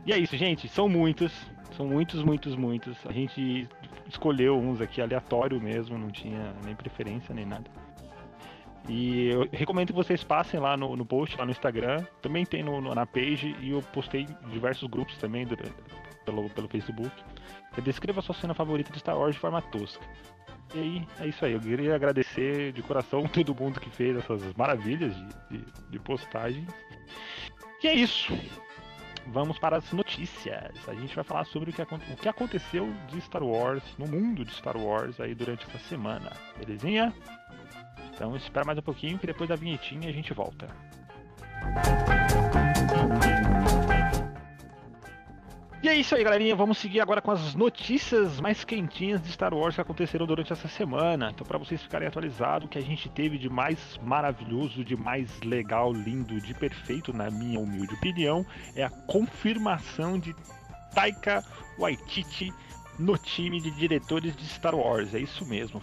E 0.04 0.12
é 0.12 0.18
isso, 0.18 0.36
gente. 0.36 0.68
São 0.68 0.88
muitos. 0.88 1.32
São 1.76 1.86
muitos, 1.86 2.22
muitos, 2.22 2.56
muitos. 2.56 2.96
A 3.06 3.12
gente 3.12 3.68
escolheu 4.08 4.58
uns 4.58 4.80
aqui 4.80 5.00
aleatório 5.00 5.60
mesmo, 5.60 5.98
não 5.98 6.10
tinha 6.10 6.54
nem 6.64 6.74
preferência 6.74 7.34
nem 7.34 7.44
nada. 7.44 7.70
E 8.88 9.28
eu 9.28 9.48
recomendo 9.52 9.88
que 9.88 9.92
vocês 9.92 10.22
passem 10.24 10.58
lá 10.60 10.76
no, 10.76 10.96
no 10.96 11.04
post, 11.04 11.36
lá 11.36 11.44
no 11.44 11.50
Instagram. 11.50 12.04
Também 12.22 12.44
tem 12.46 12.62
no, 12.62 12.80
no- 12.80 12.94
na 12.94 13.04
page 13.04 13.54
e 13.60 13.70
eu 13.70 13.82
postei 13.82 14.26
diversos 14.50 14.88
grupos 14.88 15.16
também 15.18 15.44
pelo, 16.26 16.50
pelo 16.50 16.68
Facebook. 16.68 17.12
Descreva 17.82 18.20
sua 18.20 18.34
cena 18.34 18.52
favorita 18.52 18.92
de 18.92 18.98
Star 18.98 19.16
Wars 19.16 19.34
de 19.34 19.40
forma 19.40 19.62
tosca. 19.62 20.04
E 20.74 20.78
aí, 20.78 21.08
é 21.20 21.28
isso 21.28 21.44
aí. 21.44 21.52
Eu 21.52 21.60
queria 21.60 21.94
agradecer 21.94 22.72
de 22.72 22.82
coração 22.82 23.26
todo 23.28 23.54
mundo 23.54 23.80
que 23.80 23.88
fez 23.88 24.16
essas 24.16 24.42
maravilhas 24.54 25.14
de, 25.14 25.58
de, 25.58 25.64
de 25.90 25.98
postagens. 26.00 26.68
E 27.82 27.86
é 27.86 27.94
isso. 27.94 28.32
Vamos 29.28 29.58
para 29.58 29.76
as 29.76 29.92
notícias. 29.92 30.88
A 30.88 30.94
gente 30.94 31.14
vai 31.14 31.24
falar 31.24 31.44
sobre 31.46 31.70
o 31.70 31.72
que, 31.72 31.82
o 31.82 32.16
que 32.16 32.28
aconteceu 32.28 32.92
de 33.08 33.20
Star 33.20 33.42
Wars, 33.42 33.82
no 33.98 34.06
mundo 34.06 34.44
de 34.44 34.52
Star 34.52 34.76
Wars 34.76 35.20
aí 35.20 35.34
durante 35.34 35.66
essa 35.66 35.78
semana. 35.88 36.32
Belezinha? 36.58 37.12
Então 38.14 38.34
espera 38.36 38.64
mais 38.64 38.78
um 38.78 38.82
pouquinho 38.82 39.18
que 39.18 39.26
depois 39.26 39.48
da 39.48 39.56
vinhetinha 39.56 40.08
a 40.08 40.12
gente 40.12 40.32
volta. 40.32 40.68
E 45.86 45.88
é 45.88 45.94
isso 45.94 46.16
aí, 46.16 46.24
galerinha. 46.24 46.56
Vamos 46.56 46.78
seguir 46.78 47.00
agora 47.00 47.22
com 47.22 47.30
as 47.30 47.54
notícias 47.54 48.40
mais 48.40 48.64
quentinhas 48.64 49.22
de 49.22 49.30
Star 49.30 49.54
Wars 49.54 49.76
que 49.76 49.80
aconteceram 49.80 50.26
durante 50.26 50.52
essa 50.52 50.66
semana. 50.66 51.30
Então, 51.32 51.46
para 51.46 51.58
vocês 51.58 51.80
ficarem 51.80 52.08
atualizados, 52.08 52.66
o 52.66 52.68
que 52.68 52.76
a 52.76 52.82
gente 52.82 53.08
teve 53.08 53.38
de 53.38 53.48
mais 53.48 53.96
maravilhoso, 54.02 54.84
de 54.84 54.96
mais 54.96 55.40
legal, 55.42 55.92
lindo, 55.92 56.40
de 56.40 56.52
perfeito, 56.54 57.12
na 57.12 57.30
minha 57.30 57.60
humilde 57.60 57.94
opinião, 57.94 58.44
é 58.74 58.82
a 58.82 58.90
confirmação 58.90 60.18
de 60.18 60.34
Taika 60.92 61.44
Waititi 61.78 62.52
no 62.98 63.16
time 63.16 63.60
de 63.60 63.70
diretores 63.70 64.34
de 64.34 64.44
Star 64.44 64.74
Wars. 64.74 65.14
É 65.14 65.20
isso 65.20 65.46
mesmo. 65.46 65.80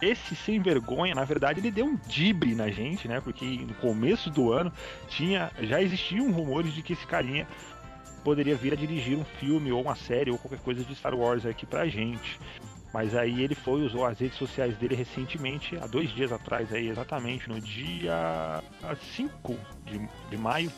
Esse 0.00 0.36
sem 0.36 0.60
vergonha, 0.60 1.12
na 1.12 1.24
verdade, 1.24 1.58
ele 1.58 1.72
deu 1.72 1.86
um 1.86 1.96
dibre 2.06 2.54
na 2.54 2.68
gente, 2.68 3.08
né? 3.08 3.20
Porque 3.20 3.44
no 3.44 3.74
começo 3.74 4.30
do 4.30 4.52
ano 4.52 4.72
tinha, 5.08 5.50
já 5.60 5.82
existiam 5.82 6.30
rumores 6.30 6.72
de 6.72 6.82
que 6.82 6.92
esse 6.92 7.06
carinha 7.06 7.48
poderia 8.24 8.56
vir 8.56 8.72
a 8.72 8.76
dirigir 8.76 9.16
um 9.16 9.24
filme 9.24 9.70
ou 9.70 9.82
uma 9.82 9.94
série 9.94 10.30
ou 10.30 10.38
qualquer 10.38 10.60
coisa 10.60 10.82
de 10.82 10.94
Star 10.94 11.14
Wars 11.14 11.44
aqui 11.44 11.66
pra 11.66 11.86
gente. 11.86 12.40
Mas 12.92 13.14
aí 13.14 13.42
ele 13.42 13.54
foi, 13.56 13.82
usou 13.82 14.06
as 14.06 14.18
redes 14.18 14.38
sociais 14.38 14.76
dele 14.76 14.94
recentemente, 14.94 15.76
há 15.76 15.86
dois 15.86 16.10
dias 16.10 16.32
atrás, 16.32 16.72
aí 16.72 16.88
exatamente 16.88 17.48
no 17.48 17.60
dia 17.60 18.62
5 19.16 19.56
de, 19.84 20.08
de 20.30 20.36
maio. 20.36 20.72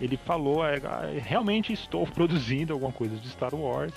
Ele 0.00 0.16
falou: 0.16 0.64
é, 0.66 0.80
realmente 1.18 1.72
estou 1.72 2.06
produzindo 2.08 2.72
alguma 2.72 2.90
coisa 2.92 3.14
de 3.16 3.28
Star 3.28 3.54
Wars. 3.54 3.94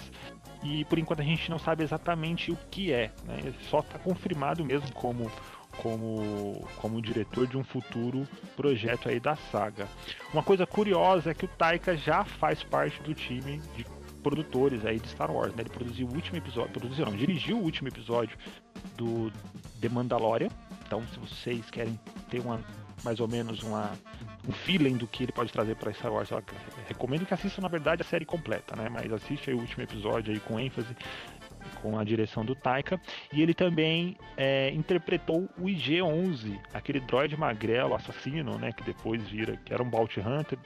E 0.64 0.84
por 0.86 0.98
enquanto 0.98 1.22
a 1.22 1.24
gente 1.24 1.50
não 1.50 1.60
sabe 1.60 1.84
exatamente 1.84 2.52
o 2.52 2.58
que 2.72 2.92
é, 2.92 3.12
né? 3.24 3.54
Só 3.70 3.80
está 3.80 4.00
confirmado 4.00 4.66
mesmo 4.66 4.92
como 4.94 5.32
como, 5.82 6.68
como 6.78 7.02
diretor 7.02 7.48
de 7.48 7.58
um 7.58 7.64
futuro 7.64 8.28
projeto 8.56 9.10
aí 9.10 9.20
da 9.20 9.36
saga. 9.36 9.88
Uma 10.34 10.44
coisa 10.44 10.66
curiosa 10.66 11.32
é 11.32 11.34
que 11.34 11.46
o 11.46 11.48
Taika 11.48 11.96
já 11.96 12.24
faz 12.24 12.64
parte 12.64 13.02
do 13.02 13.14
time 13.14 13.62
de 13.76 13.86
produtores 14.22 14.84
aí 14.84 15.00
de 15.00 15.08
Star 15.08 15.32
Wars, 15.32 15.54
né? 15.54 15.62
Ele 15.62 15.70
produziu 15.70 16.08
o 16.08 16.14
último 16.14 16.38
episódio, 16.38 16.72
produziu 16.72 17.06
não, 17.06 17.16
dirigiu 17.16 17.58
o 17.58 17.62
último 17.62 17.88
episódio 17.88 18.36
do 18.98 19.32
The 19.80 19.90
Mandalorian. 19.90 20.50
Então, 20.86 21.04
se 21.14 21.20
vocês 21.20 21.70
querem 21.70 22.00
ter 22.30 22.40
uma 22.40 22.60
mais 23.04 23.20
ou 23.20 23.28
menos 23.28 23.62
uma, 23.62 23.92
um 24.48 24.52
feeling 24.52 24.98
do 24.98 25.06
que 25.06 25.24
ele 25.24 25.32
pode 25.32 25.54
trazer 25.54 25.76
para 25.76 25.94
Star 25.94 26.12
Wars, 26.12 26.32
eu 26.32 26.42
recomendo 26.88 27.26
que 27.26 27.34
assistam 27.34 27.62
na 27.62 27.68
verdade 27.68 28.02
a 28.02 28.06
série 28.06 28.26
completa, 28.26 28.76
né? 28.76 28.90
Mas 28.90 29.14
assiste 29.14 29.52
aí 29.52 29.56
o 29.56 29.60
último 29.60 29.84
episódio 29.84 30.34
aí 30.34 30.40
com 30.40 30.60
ênfase 30.60 30.96
com 31.86 32.00
a 32.00 32.04
direção 32.04 32.44
do 32.44 32.56
Taika, 32.56 33.00
e 33.32 33.44
ele 33.44 33.54
também 33.54 34.18
é, 34.36 34.72
interpretou 34.72 35.48
o 35.56 35.66
IG-11, 35.66 36.60
aquele 36.74 37.00
droid 37.00 37.38
magrelo 37.38 37.94
assassino, 37.94 38.58
né, 38.58 38.72
que 38.72 38.84
depois 38.84 39.22
vira, 39.30 39.56
que 39.58 39.72
era 39.72 39.84
um 39.84 39.90
Bounty 39.90 40.20
Hunter, 40.20 40.58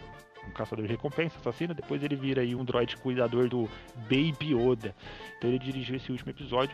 um 0.48 0.52
caçador 0.52 0.86
de 0.86 0.92
recompensa 0.92 1.38
assassino, 1.38 1.74
depois 1.74 2.02
ele 2.02 2.16
vira 2.16 2.42
aí 2.42 2.56
um 2.56 2.64
droid 2.64 2.96
cuidador 2.98 3.50
do 3.50 3.70
Baby 4.04 4.56
Yoda. 4.56 4.96
Então 5.38 5.50
ele 5.50 5.60
dirigiu 5.60 5.98
esse 5.98 6.10
último 6.10 6.32
episódio, 6.32 6.74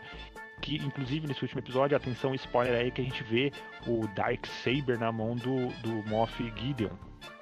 que 0.62 0.76
inclusive 0.76 1.26
nesse 1.26 1.42
último 1.42 1.60
episódio, 1.60 1.96
atenção 1.96 2.32
spoiler 2.36 2.80
aí 2.80 2.90
que 2.92 3.00
a 3.00 3.04
gente 3.04 3.24
vê 3.24 3.50
o 3.84 4.06
Dark 4.14 4.46
Saber 4.46 4.96
na 4.96 5.10
mão 5.10 5.34
do, 5.34 5.66
do 5.82 6.08
Moff 6.08 6.40
Gideon, 6.56 6.94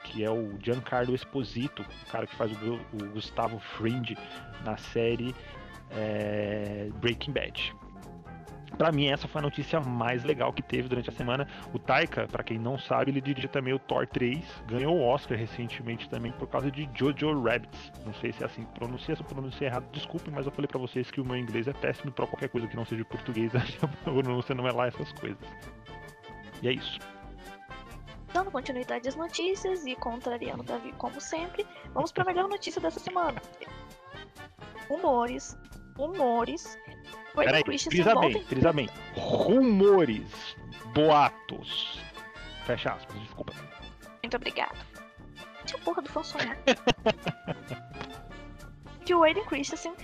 que 0.04 0.24
é 0.24 0.30
o 0.30 0.58
Giancarlo 0.58 1.14
Esposito, 1.14 1.82
o 1.82 2.10
cara 2.10 2.26
que 2.26 2.34
faz 2.34 2.50
o, 2.50 2.74
o 2.74 3.10
Gustavo 3.12 3.58
Fring 3.58 4.16
na 4.64 4.78
série 4.78 5.34
é, 5.90 6.88
Breaking 7.00 7.32
Bad. 7.32 7.74
Pra 8.76 8.90
mim, 8.90 9.06
essa 9.06 9.28
foi 9.28 9.38
a 9.38 9.42
notícia 9.42 9.80
mais 9.80 10.24
legal 10.24 10.52
que 10.52 10.62
teve 10.62 10.88
durante 10.88 11.08
a 11.08 11.12
semana. 11.12 11.46
O 11.72 11.78
Taika, 11.78 12.26
para 12.26 12.42
quem 12.42 12.58
não 12.58 12.76
sabe, 12.76 13.10
ele 13.10 13.20
dirigiu 13.20 13.48
também 13.48 13.72
o 13.72 13.78
Thor 13.78 14.06
3, 14.06 14.44
ganhou 14.66 14.96
o 14.96 15.02
Oscar 15.02 15.38
recentemente 15.38 16.08
também 16.08 16.32
por 16.32 16.48
causa 16.48 16.70
de 16.70 16.88
Jojo 16.92 17.40
Rabbit. 17.42 17.92
Não 18.04 18.12
sei 18.14 18.32
se 18.32 18.42
é 18.42 18.46
assim 18.46 18.64
que 18.64 18.78
pronuncia, 18.78 19.14
se 19.14 19.22
eu 19.22 19.26
pronunciei 19.26 19.68
errado, 19.68 19.86
desculpem, 19.92 20.34
mas 20.34 20.46
eu 20.46 20.52
falei 20.52 20.66
para 20.66 20.80
vocês 20.80 21.10
que 21.10 21.20
o 21.20 21.24
meu 21.24 21.36
inglês 21.36 21.68
é 21.68 21.72
péssimo 21.72 22.10
para 22.10 22.26
qualquer 22.26 22.48
coisa 22.48 22.66
que 22.66 22.76
não 22.76 22.84
seja 22.84 23.04
português, 23.04 23.52
a 23.54 23.88
pronúncia 24.02 24.54
não 24.54 24.66
é 24.66 24.72
lá 24.72 24.88
essas 24.88 25.12
coisas. 25.12 25.38
E 26.62 26.68
é 26.68 26.72
isso. 26.72 26.98
Dando 28.32 28.50
continuidade 28.50 29.08
às 29.08 29.14
notícias 29.14 29.86
e 29.86 29.94
contrariando 29.94 30.64
Davi 30.64 30.92
como 30.98 31.20
sempre, 31.20 31.64
vamos 31.92 32.10
para 32.10 32.24
a 32.24 32.26
melhor 32.26 32.48
notícia 32.48 32.80
dessa 32.80 32.98
semana. 32.98 33.40
Rumores, 34.88 35.56
rumores 35.96 36.78
Peraí, 37.34 37.64
frisa 37.64 38.14
bem, 38.14 38.42
frisa 38.44 38.72
bem. 38.72 38.88
Rumores, 39.16 40.56
boatos. 40.94 42.00
Fecha 42.64 42.92
aspas, 42.92 43.20
desculpa. 43.20 43.52
Muito 44.22 44.36
obrigada. 44.36 44.76
Deixa 45.60 45.76
a 45.76 45.80
porra 45.80 46.00
do 46.00 46.24
sonhar. 46.24 46.56
que 49.04 49.14
o 49.14 49.22
Aiden 49.24 49.44
Christensen 49.46 49.94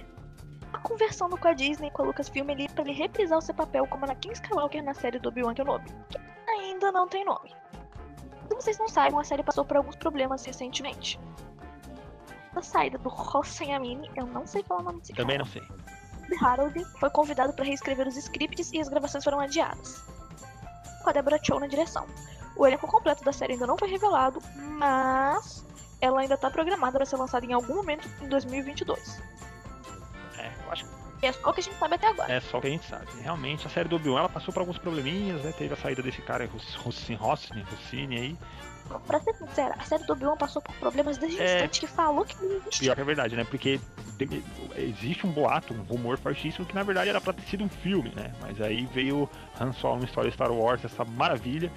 tá 0.73 0.79
conversando 0.81 1.39
com 1.39 1.49
a 1.49 1.53
Disney 1.53 1.91
com 1.91 2.03
a 2.03 2.07
Lucasfilm 2.07 2.51
ali 2.51 2.69
pra 2.69 2.83
ele 2.83 2.93
reprisar 2.93 3.39
o 3.39 3.43
seu 3.43 3.55
papel 3.55 3.87
como 3.87 4.05
Anakin 4.05 4.33
Skywalker 4.33 4.83
na 4.83 4.93
série 4.93 5.19
do 5.19 5.29
Obi-Wan 5.29 5.55
Kenobi, 5.55 5.91
que 6.09 6.19
ainda 6.51 6.91
não 6.91 7.07
tem 7.07 7.25
nome. 7.25 7.55
Se 8.49 8.55
vocês 8.55 8.79
não 8.79 8.89
sabem, 8.89 9.19
a 9.19 9.25
série 9.25 9.45
passou 9.45 9.65
por 9.65 9.77
alguns 9.77 9.97
problemas 9.97 10.45
recentemente. 10.45 11.19
A 12.55 12.63
saída 12.63 12.99
do 12.99 13.09
Hossein 13.09 13.75
Amini, 13.75 14.11
eu 14.17 14.27
não 14.27 14.47
sei 14.47 14.63
falar 14.63 14.81
o 14.81 14.85
nome 14.85 15.01
desse 15.01 15.13
Também 15.13 15.39
não 15.39 15.45
sei. 15.45 15.63
Harold 16.41 16.85
foi 16.99 17.11
convidado 17.11 17.53
para 17.53 17.65
reescrever 17.65 18.07
os 18.07 18.17
scripts 18.17 18.73
e 18.73 18.81
as 18.81 18.89
gravações 18.89 19.25
foram 19.25 19.41
adiadas. 19.41 20.03
Com 21.03 21.11
a 21.11 21.13
Deborah 21.13 21.43
Chow 21.43 21.59
na 21.61 21.67
direção. 21.67 22.07
O 22.57 22.67
elenco 22.67 22.87
completo 22.87 23.25
da 23.25 23.33
série 23.33 23.55
ainda 23.55 23.67
não 23.67 23.79
foi 23.79 23.89
revelado, 23.89 24.41
mas 24.57 25.65
ela 26.01 26.21
ainda 26.21 26.35
está 26.35 26.51
programada 26.51 26.99
para 26.99 27.07
ser 27.07 27.17
lançada 27.17 27.47
em 27.47 27.53
algum 27.53 27.75
momento 27.75 28.09
em 28.21 28.29
2022. 28.29 29.21
É, 31.21 31.21
que 31.21 31.27
é 31.27 31.33
só 31.33 31.51
o 31.51 31.53
que 31.53 31.61
a 31.61 31.63
gente 31.63 31.77
sabe 31.77 31.95
até 31.95 32.09
agora. 32.09 32.33
É 32.33 32.41
só 32.41 32.59
o 32.59 32.61
que 32.61 32.67
a 32.67 32.71
gente 32.71 32.87
sabe. 32.87 33.07
Realmente, 33.21 33.67
a 33.67 33.71
série 33.71 33.89
do 33.89 33.97
Obi-Wan 33.97 34.29
passou 34.29 34.53
por 34.53 34.61
alguns 34.61 34.79
probleminhas, 34.79 35.43
né? 35.43 35.53
Teve 35.57 35.75
a 35.75 35.77
saída 35.77 36.03
desse 36.03 36.23
cara, 36.23 36.49
Rossini, 36.79 37.17
Rossini, 37.19 37.63
Rossini 37.63 38.17
aí. 38.17 38.39
Pra 39.07 39.21
ser 39.21 39.35
sincera, 39.35 39.77
a 39.79 39.85
série 39.85 40.03
do 40.05 40.13
Obi-Wan 40.15 40.37
passou 40.37 40.61
por 40.61 40.75
problemas 40.77 41.17
desde 41.17 41.39
o 41.39 41.43
é... 41.43 41.55
instante 41.55 41.81
que 41.81 41.87
falou 41.87 42.25
que 42.25 42.35
não 42.43 42.57
existia. 42.57 42.87
Pior 42.87 42.95
que 42.97 43.01
é 43.01 43.05
verdade, 43.05 43.37
né? 43.37 43.45
Porque 43.45 43.79
existe 44.77 45.27
um 45.27 45.31
boato, 45.31 45.73
um 45.73 45.83
rumor 45.83 46.19
fortíssimo 46.19 46.67
que 46.67 46.75
na 46.75 46.83
verdade 46.83 47.09
era 47.09 47.21
pra 47.21 47.33
ter 47.33 47.43
sido 47.43 47.63
um 47.63 47.69
filme, 47.69 48.13
né? 48.17 48.35
Mas 48.41 48.61
aí 48.61 48.87
veio 48.87 49.29
Han 49.61 49.73
Solo, 49.73 49.97
uma 49.97 50.05
história 50.05 50.31
Star 50.31 50.51
Wars, 50.51 50.85
essa 50.85 51.05
maravilha, 51.05 51.71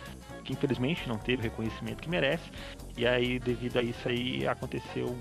que 0.44 0.54
infelizmente 0.54 1.08
não 1.08 1.18
teve 1.18 1.42
o 1.42 1.44
reconhecimento 1.44 2.02
que 2.02 2.10
merece. 2.10 2.52
E 2.98 3.08
aí, 3.08 3.40
devido 3.40 3.78
a 3.78 3.82
isso 3.82 4.08
aí, 4.08 4.48
aconteceu 4.48 5.18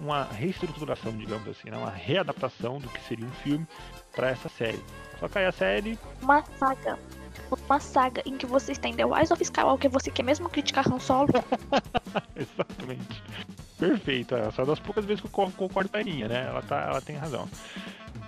uma 0.00 0.24
reestruturação, 0.24 1.16
digamos 1.16 1.46
assim, 1.48 1.70
né? 1.70 1.76
uma 1.76 1.90
readaptação 1.90 2.78
do 2.78 2.88
que 2.88 3.00
seria 3.02 3.26
um 3.26 3.32
filme 3.32 3.66
para 4.12 4.30
essa 4.30 4.48
série. 4.48 4.82
Só 5.18 5.28
que 5.28 5.38
aí 5.38 5.46
a 5.46 5.52
série. 5.52 5.98
Uma 6.22 6.42
saga. 6.58 6.98
Uma 7.50 7.80
saga 7.80 8.22
em 8.26 8.36
que 8.36 8.46
você 8.46 8.74
tem 8.74 8.94
The 8.94 9.04
Wise 9.04 9.32
of 9.32 9.42
Skywalker, 9.42 9.90
você 9.90 10.10
quer 10.10 10.22
mesmo 10.22 10.48
criticar 10.48 10.90
Han 10.92 10.98
Solo? 10.98 11.28
Exatamente. 12.36 13.22
Perfeito, 13.78 14.34
é 14.34 14.50
só 14.50 14.64
das 14.64 14.78
poucas 14.78 15.04
vezes 15.04 15.20
que 15.20 15.26
eu 15.26 15.30
concordo 15.30 15.88
com 15.88 15.96
a 15.96 16.00
Aninha, 16.00 16.28
né? 16.28 16.46
Ela, 16.48 16.62
tá, 16.62 16.80
ela 16.82 17.00
tem 17.00 17.16
razão. 17.16 17.48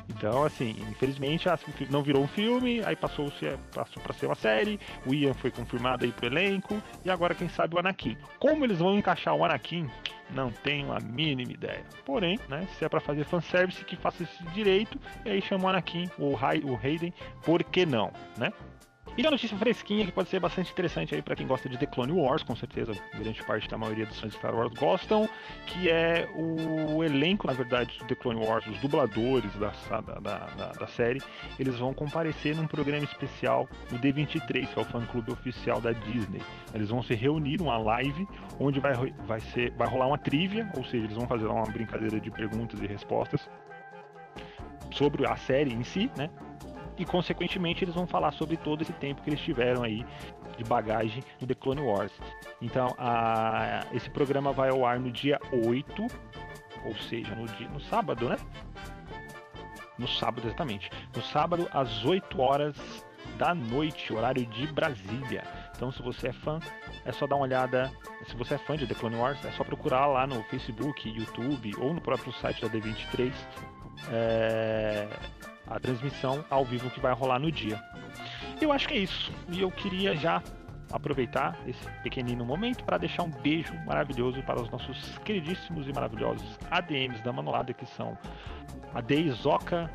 Então, 0.08 0.44
assim, 0.44 0.76
infelizmente 0.88 1.48
não 1.90 2.02
virou 2.02 2.22
um 2.22 2.28
filme, 2.28 2.80
aí 2.84 2.94
passou, 2.94 3.32
passou 3.74 4.02
para 4.02 4.12
ser 4.14 4.26
uma 4.26 4.34
série, 4.34 4.78
o 5.04 5.12
Ian 5.12 5.34
foi 5.34 5.50
confirmado 5.50 6.04
aí 6.04 6.12
pro 6.12 6.26
elenco, 6.26 6.80
e 7.04 7.10
agora 7.10 7.34
quem 7.34 7.48
sabe 7.48 7.74
o 7.74 7.78
Anakin. 7.78 8.16
Como 8.38 8.64
eles 8.64 8.78
vão 8.78 8.96
encaixar 8.96 9.34
o 9.34 9.44
Anakin, 9.44 9.90
não 10.30 10.50
tenho 10.50 10.92
a 10.92 11.00
mínima 11.00 11.52
ideia. 11.52 11.84
Porém, 12.04 12.38
né, 12.48 12.68
se 12.78 12.84
é 12.84 12.88
para 12.88 13.00
fazer 13.00 13.24
fanservice, 13.24 13.84
que 13.84 13.96
faça 13.96 14.22
esse 14.22 14.44
direito, 14.54 14.98
e 15.24 15.30
aí 15.30 15.42
chama 15.42 15.64
o 15.64 15.68
Anakin, 15.68 16.08
ou 16.18 16.34
o 16.34 16.76
Hayden, 16.80 17.12
por 17.44 17.64
que 17.64 17.84
não, 17.84 18.12
né? 18.38 18.52
E 19.16 19.20
uma 19.20 19.30
notícia 19.30 19.56
fresquinha 19.58 20.06
que 20.06 20.12
pode 20.12 20.30
ser 20.30 20.40
bastante 20.40 20.72
interessante 20.72 21.14
aí 21.14 21.20
para 21.20 21.36
quem 21.36 21.46
gosta 21.46 21.68
de 21.68 21.76
The 21.76 21.84
Clone 21.84 22.12
Wars, 22.12 22.42
com 22.42 22.56
certeza 22.56 22.94
grande 23.14 23.44
parte 23.44 23.68
da 23.68 23.76
maioria 23.76 24.06
dos 24.06 24.18
fãs 24.18 24.32
de 24.32 24.38
Star 24.38 24.54
Wars 24.54 24.72
gostam, 24.72 25.28
que 25.66 25.90
é 25.90 26.26
o 26.34 27.04
elenco, 27.04 27.46
na 27.46 27.52
verdade, 27.52 27.98
do 27.98 28.06
The 28.06 28.14
Clone 28.14 28.42
Wars, 28.42 28.66
os 28.66 28.78
dubladores 28.78 29.52
da, 29.56 29.70
da, 30.00 30.18
da, 30.18 30.72
da 30.72 30.86
série, 30.86 31.20
eles 31.58 31.76
vão 31.78 31.92
comparecer 31.92 32.56
num 32.56 32.66
programa 32.66 33.04
especial 33.04 33.68
no 33.90 33.98
D23, 33.98 34.66
que 34.72 34.78
é 34.78 34.82
o 34.82 34.84
fã-clube 34.86 35.30
oficial 35.30 35.78
da 35.78 35.92
Disney. 35.92 36.40
Eles 36.74 36.88
vão 36.88 37.02
se 37.02 37.14
reunir 37.14 37.58
numa 37.58 37.76
live 37.76 38.26
onde 38.58 38.80
vai, 38.80 38.94
vai, 39.26 39.40
ser, 39.40 39.72
vai 39.72 39.88
rolar 39.88 40.06
uma 40.06 40.18
trivia, 40.18 40.70
ou 40.74 40.84
seja, 40.84 41.04
eles 41.04 41.16
vão 41.16 41.26
fazer 41.26 41.46
uma 41.46 41.64
brincadeira 41.64 42.18
de 42.18 42.30
perguntas 42.30 42.80
e 42.80 42.86
respostas 42.86 43.46
sobre 44.90 45.26
a 45.26 45.36
série 45.36 45.72
em 45.72 45.82
si, 45.82 46.10
né? 46.16 46.30
E 46.98 47.04
consequentemente 47.04 47.84
eles 47.84 47.94
vão 47.94 48.06
falar 48.06 48.32
sobre 48.32 48.56
todo 48.56 48.82
esse 48.82 48.92
tempo 48.92 49.22
que 49.22 49.30
eles 49.30 49.40
tiveram 49.40 49.82
aí 49.82 50.04
de 50.56 50.64
bagagem 50.64 51.22
no 51.40 51.46
The 51.46 51.54
Clone 51.54 51.80
Wars. 51.80 52.12
Então, 52.60 52.94
a, 52.98 53.80
esse 53.92 54.10
programa 54.10 54.52
vai 54.52 54.70
ao 54.70 54.84
ar 54.84 55.00
no 55.00 55.10
dia 55.10 55.40
8, 55.52 56.06
ou 56.84 56.94
seja, 56.96 57.34
no, 57.34 57.46
dia, 57.46 57.68
no 57.68 57.80
sábado, 57.80 58.28
né? 58.28 58.36
No 59.98 60.08
sábado, 60.08 60.46
exatamente. 60.46 60.90
No 61.14 61.22
sábado, 61.22 61.68
às 61.72 62.04
8 62.04 62.40
horas 62.40 62.76
da 63.38 63.54
noite, 63.54 64.12
horário 64.12 64.44
de 64.46 64.66
Brasília. 64.66 65.44
Então, 65.74 65.90
se 65.90 66.02
você 66.02 66.28
é 66.28 66.32
fã, 66.32 66.60
é 67.04 67.12
só 67.12 67.26
dar 67.26 67.36
uma 67.36 67.44
olhada. 67.44 67.90
Se 68.26 68.36
você 68.36 68.54
é 68.54 68.58
fã 68.58 68.76
de 68.76 68.86
The 68.86 68.94
Clone 68.94 69.16
Wars, 69.16 69.44
é 69.44 69.50
só 69.52 69.64
procurar 69.64 70.06
lá 70.06 70.26
no 70.26 70.42
Facebook, 70.44 71.08
YouTube 71.08 71.74
ou 71.78 71.94
no 71.94 72.00
próprio 72.00 72.32
site 72.34 72.60
da 72.62 72.68
D23. 72.68 73.32
É 74.10 75.08
a 75.66 75.78
transmissão 75.78 76.44
ao 76.50 76.64
vivo 76.64 76.90
que 76.90 77.00
vai 77.00 77.12
rolar 77.12 77.38
no 77.38 77.50
dia. 77.50 77.82
Eu 78.60 78.72
acho 78.72 78.88
que 78.88 78.94
é 78.94 78.98
isso. 78.98 79.32
E 79.48 79.60
eu 79.60 79.70
queria 79.70 80.14
já 80.16 80.42
aproveitar 80.92 81.58
esse 81.66 81.88
pequenino 82.02 82.44
momento 82.44 82.84
para 82.84 82.98
deixar 82.98 83.22
um 83.22 83.30
beijo 83.30 83.74
maravilhoso 83.86 84.42
para 84.42 84.60
os 84.60 84.70
nossos 84.70 85.18
queridíssimos 85.18 85.88
e 85.88 85.92
maravilhosos 85.92 86.58
ADMs 86.70 87.22
da 87.22 87.32
Manolada, 87.32 87.72
que 87.72 87.86
são 87.86 88.16
a 88.94 89.00
Deizoca, 89.00 89.90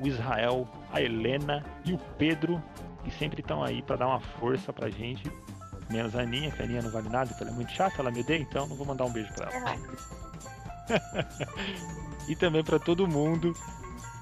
o 0.00 0.06
Israel, 0.06 0.68
a 0.92 1.00
Helena 1.00 1.64
e 1.84 1.92
o 1.92 1.98
Pedro, 2.18 2.62
que 3.02 3.10
sempre 3.10 3.40
estão 3.40 3.64
aí 3.64 3.82
para 3.82 3.96
dar 3.96 4.06
uma 4.08 4.20
força 4.20 4.72
pra 4.72 4.90
gente. 4.90 5.30
Menos 5.90 6.14
a 6.16 6.22
Aninha, 6.22 6.50
que 6.50 6.60
a 6.62 6.64
Aninha 6.64 6.82
não 6.82 6.90
vale 6.90 7.08
nada, 7.08 7.28
porque 7.28 7.42
ela 7.42 7.52
é 7.52 7.54
muito 7.54 7.72
chata, 7.72 7.96
ela 8.00 8.10
me 8.10 8.20
odeia, 8.20 8.40
então 8.40 8.66
não 8.66 8.76
vou 8.76 8.86
mandar 8.86 9.04
um 9.04 9.12
beijo 9.12 9.32
para 9.34 9.50
ela. 9.50 9.76
e 12.28 12.36
também 12.36 12.62
para 12.62 12.78
todo 12.78 13.06
mundo 13.06 13.54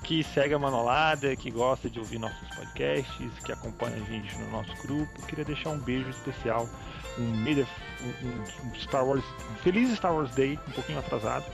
que 0.02 0.22
segue 0.24 0.54
a 0.54 0.58
Manolada, 0.58 1.34
que 1.36 1.50
gosta 1.50 1.88
de 1.88 1.98
ouvir 1.98 2.18
nossos 2.18 2.48
podcasts, 2.54 3.32
que 3.44 3.52
acompanha 3.52 3.96
a 3.96 4.00
gente 4.00 4.36
no 4.38 4.50
nosso 4.50 4.74
grupo. 4.82 5.26
Queria 5.26 5.44
deixar 5.44 5.70
um 5.70 5.78
beijo 5.78 6.10
especial, 6.10 6.68
um, 7.18 7.22
um, 7.22 8.68
um 8.68 8.74
Star 8.74 9.06
Wars, 9.06 9.24
um 9.50 9.54
feliz 9.56 9.96
Star 9.96 10.14
Wars 10.14 10.30
Day, 10.34 10.58
um 10.68 10.72
pouquinho 10.72 10.98
atrasado. 10.98 11.44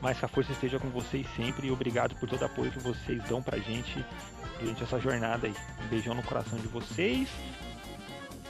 Mas 0.00 0.18
que 0.18 0.24
a 0.24 0.28
força 0.28 0.52
esteja 0.52 0.78
com 0.78 0.88
vocês 0.90 1.26
sempre 1.36 1.68
e 1.68 1.70
obrigado 1.70 2.14
por 2.16 2.28
todo 2.28 2.42
o 2.42 2.44
apoio 2.44 2.70
que 2.70 2.80
vocês 2.80 3.22
dão 3.24 3.42
pra 3.42 3.58
gente 3.58 4.04
durante 4.60 4.82
essa 4.82 4.98
jornada 4.98 5.46
aí. 5.46 5.54
Um 5.84 5.88
beijão 5.88 6.14
no 6.14 6.22
coração 6.22 6.58
de 6.58 6.68
vocês. 6.68 7.28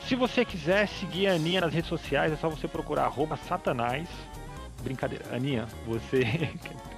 Se 0.08 0.14
você 0.14 0.44
quiser 0.44 0.86
seguir 0.88 1.28
a 1.28 1.34
Aninha 1.34 1.60
nas 1.60 1.72
redes 1.72 1.88
sociais, 1.88 2.32
é 2.32 2.36
só 2.36 2.48
você 2.48 2.68
procurar 2.68 3.12
satanás. 3.48 4.08
Brincadeira, 4.82 5.34
Aninha, 5.34 5.66
você 5.86 6.50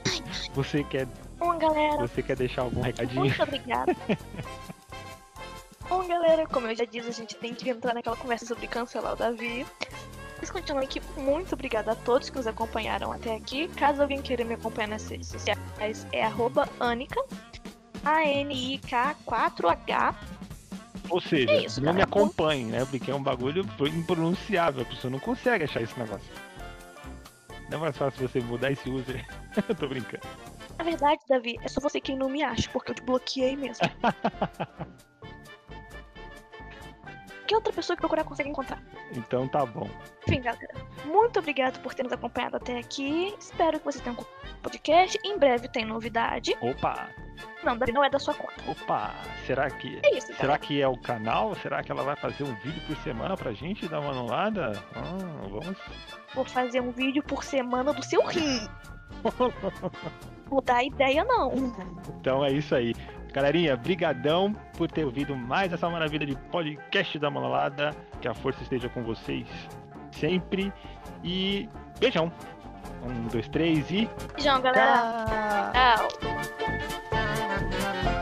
você 0.54 0.82
quer 0.82 1.06
Bom, 1.46 1.56
galera. 1.58 1.98
Você 1.98 2.22
quer 2.24 2.34
deixar 2.34 2.62
algum 2.62 2.80
recadinho? 2.80 3.20
Muito 3.20 3.40
obrigada. 3.40 3.94
Bom, 5.88 6.04
galera, 6.08 6.44
como 6.48 6.66
eu 6.66 6.74
já 6.74 6.84
disse, 6.84 7.08
a 7.08 7.12
gente 7.12 7.36
tem 7.36 7.54
que 7.54 7.70
entrar 7.70 7.94
naquela 7.94 8.16
conversa 8.16 8.44
sobre 8.44 8.66
cancelar 8.66 9.12
o 9.12 9.16
Davi. 9.16 9.64
Mas 10.40 10.50
continuando 10.50 10.86
aqui, 10.86 11.00
muito 11.16 11.52
obrigada 11.52 11.92
a 11.92 11.94
todos 11.94 12.30
que 12.30 12.36
nos 12.36 12.48
acompanharam 12.48 13.12
até 13.12 13.36
aqui. 13.36 13.68
Caso 13.68 14.02
alguém 14.02 14.20
queira 14.20 14.44
me 14.44 14.54
acompanhar 14.54 14.88
nas 14.88 15.08
redes 15.08 15.28
sociais, 15.28 16.04
é 16.10 16.24
arroba 16.24 16.68
Anika, 16.80 17.24
A-N-I-K-4-H. 18.04 20.14
Ou 21.08 21.20
seja, 21.20 21.52
é 21.52 21.64
isso, 21.64 21.80
não 21.80 21.94
me 21.94 22.02
acompanhe, 22.02 22.64
né? 22.64 22.84
Porque 22.84 23.08
é 23.08 23.14
um 23.14 23.22
bagulho 23.22 23.64
impronunciável, 23.94 24.82
a 24.82 24.84
pessoa 24.84 25.12
não 25.12 25.20
consegue 25.20 25.62
achar 25.62 25.80
esse 25.80 25.96
negócio. 25.96 26.26
Não 27.70 27.78
é 27.78 27.82
mais 27.82 27.96
fácil 27.96 28.28
você 28.28 28.40
mudar 28.40 28.72
esse 28.72 28.90
user. 28.90 29.24
eu 29.68 29.74
tô 29.76 29.86
brincando. 29.86 30.26
Verdade, 30.86 31.20
Davi, 31.28 31.58
é 31.62 31.68
só 31.68 31.80
você 31.80 32.00
quem 32.00 32.16
não 32.16 32.28
me 32.28 32.44
acha, 32.44 32.70
porque 32.70 32.92
eu 32.92 32.94
te 32.94 33.02
bloqueei 33.02 33.56
mesmo. 33.56 33.84
que 37.44 37.54
outra 37.56 37.72
pessoa 37.72 37.96
que 37.96 38.00
procurar 38.00 38.22
consegue 38.22 38.50
encontrar. 38.50 38.80
Então 39.12 39.48
tá 39.48 39.66
bom. 39.66 39.90
Enfim, 40.28 40.40
galera, 40.40 40.74
muito 41.04 41.40
obrigado 41.40 41.82
por 41.82 41.92
ter 41.92 42.04
nos 42.04 42.12
acompanhado 42.12 42.56
até 42.56 42.78
aqui. 42.78 43.34
Espero 43.36 43.80
que 43.80 43.84
vocês 43.84 44.02
tenham 44.04 44.16
um 44.16 44.24
podcast. 44.62 45.18
Em 45.24 45.36
breve 45.36 45.66
tem 45.66 45.84
novidade. 45.84 46.56
Opa! 46.60 47.08
Não, 47.64 47.74
não 47.74 48.04
é 48.04 48.10
da 48.10 48.20
sua 48.20 48.34
conta. 48.34 48.54
Opa, 48.70 49.12
será 49.44 49.68
que. 49.68 50.00
É 50.04 50.16
isso, 50.16 50.32
Será 50.34 50.56
que 50.56 50.80
é 50.80 50.86
o 50.86 50.96
canal? 50.96 51.52
Será 51.56 51.82
que 51.82 51.90
ela 51.90 52.04
vai 52.04 52.14
fazer 52.14 52.44
um 52.44 52.54
vídeo 52.60 52.80
por 52.86 52.96
semana 52.98 53.36
pra 53.36 53.52
gente 53.52 53.88
dar 53.88 53.98
uma 53.98 54.12
anulada? 54.12 54.72
Ah, 54.94 55.48
vamos. 55.50 55.76
Vou 56.32 56.44
fazer 56.44 56.80
um 56.80 56.92
vídeo 56.92 57.24
por 57.24 57.42
semana 57.42 57.92
do 57.92 58.04
seu 58.04 58.24
rim. 58.24 58.60
Vou 60.46 60.60
dar 60.60 60.82
ideia, 60.84 61.24
não. 61.24 61.52
Então 62.20 62.44
é 62.44 62.52
isso 62.52 62.74
aí. 62.74 62.94
Galerinha, 63.32 63.76
brigadão 63.76 64.52
por 64.76 64.90
ter 64.90 65.04
ouvido 65.04 65.36
mais 65.36 65.72
essa 65.72 65.88
maravilha 65.90 66.26
de 66.26 66.36
podcast 66.50 67.18
da 67.18 67.30
Manolada. 67.30 67.90
Que 68.20 68.28
a 68.28 68.34
força 68.34 68.62
esteja 68.62 68.88
com 68.88 69.02
vocês 69.02 69.46
sempre. 70.12 70.72
E 71.22 71.68
beijão. 71.98 72.32
Um, 73.02 73.28
dois, 73.28 73.48
três 73.48 73.90
e. 73.90 74.08
Beijão, 74.34 74.60
galera. 74.60 75.70
Tchau! 75.72 76.08
Tchau. 76.20 78.15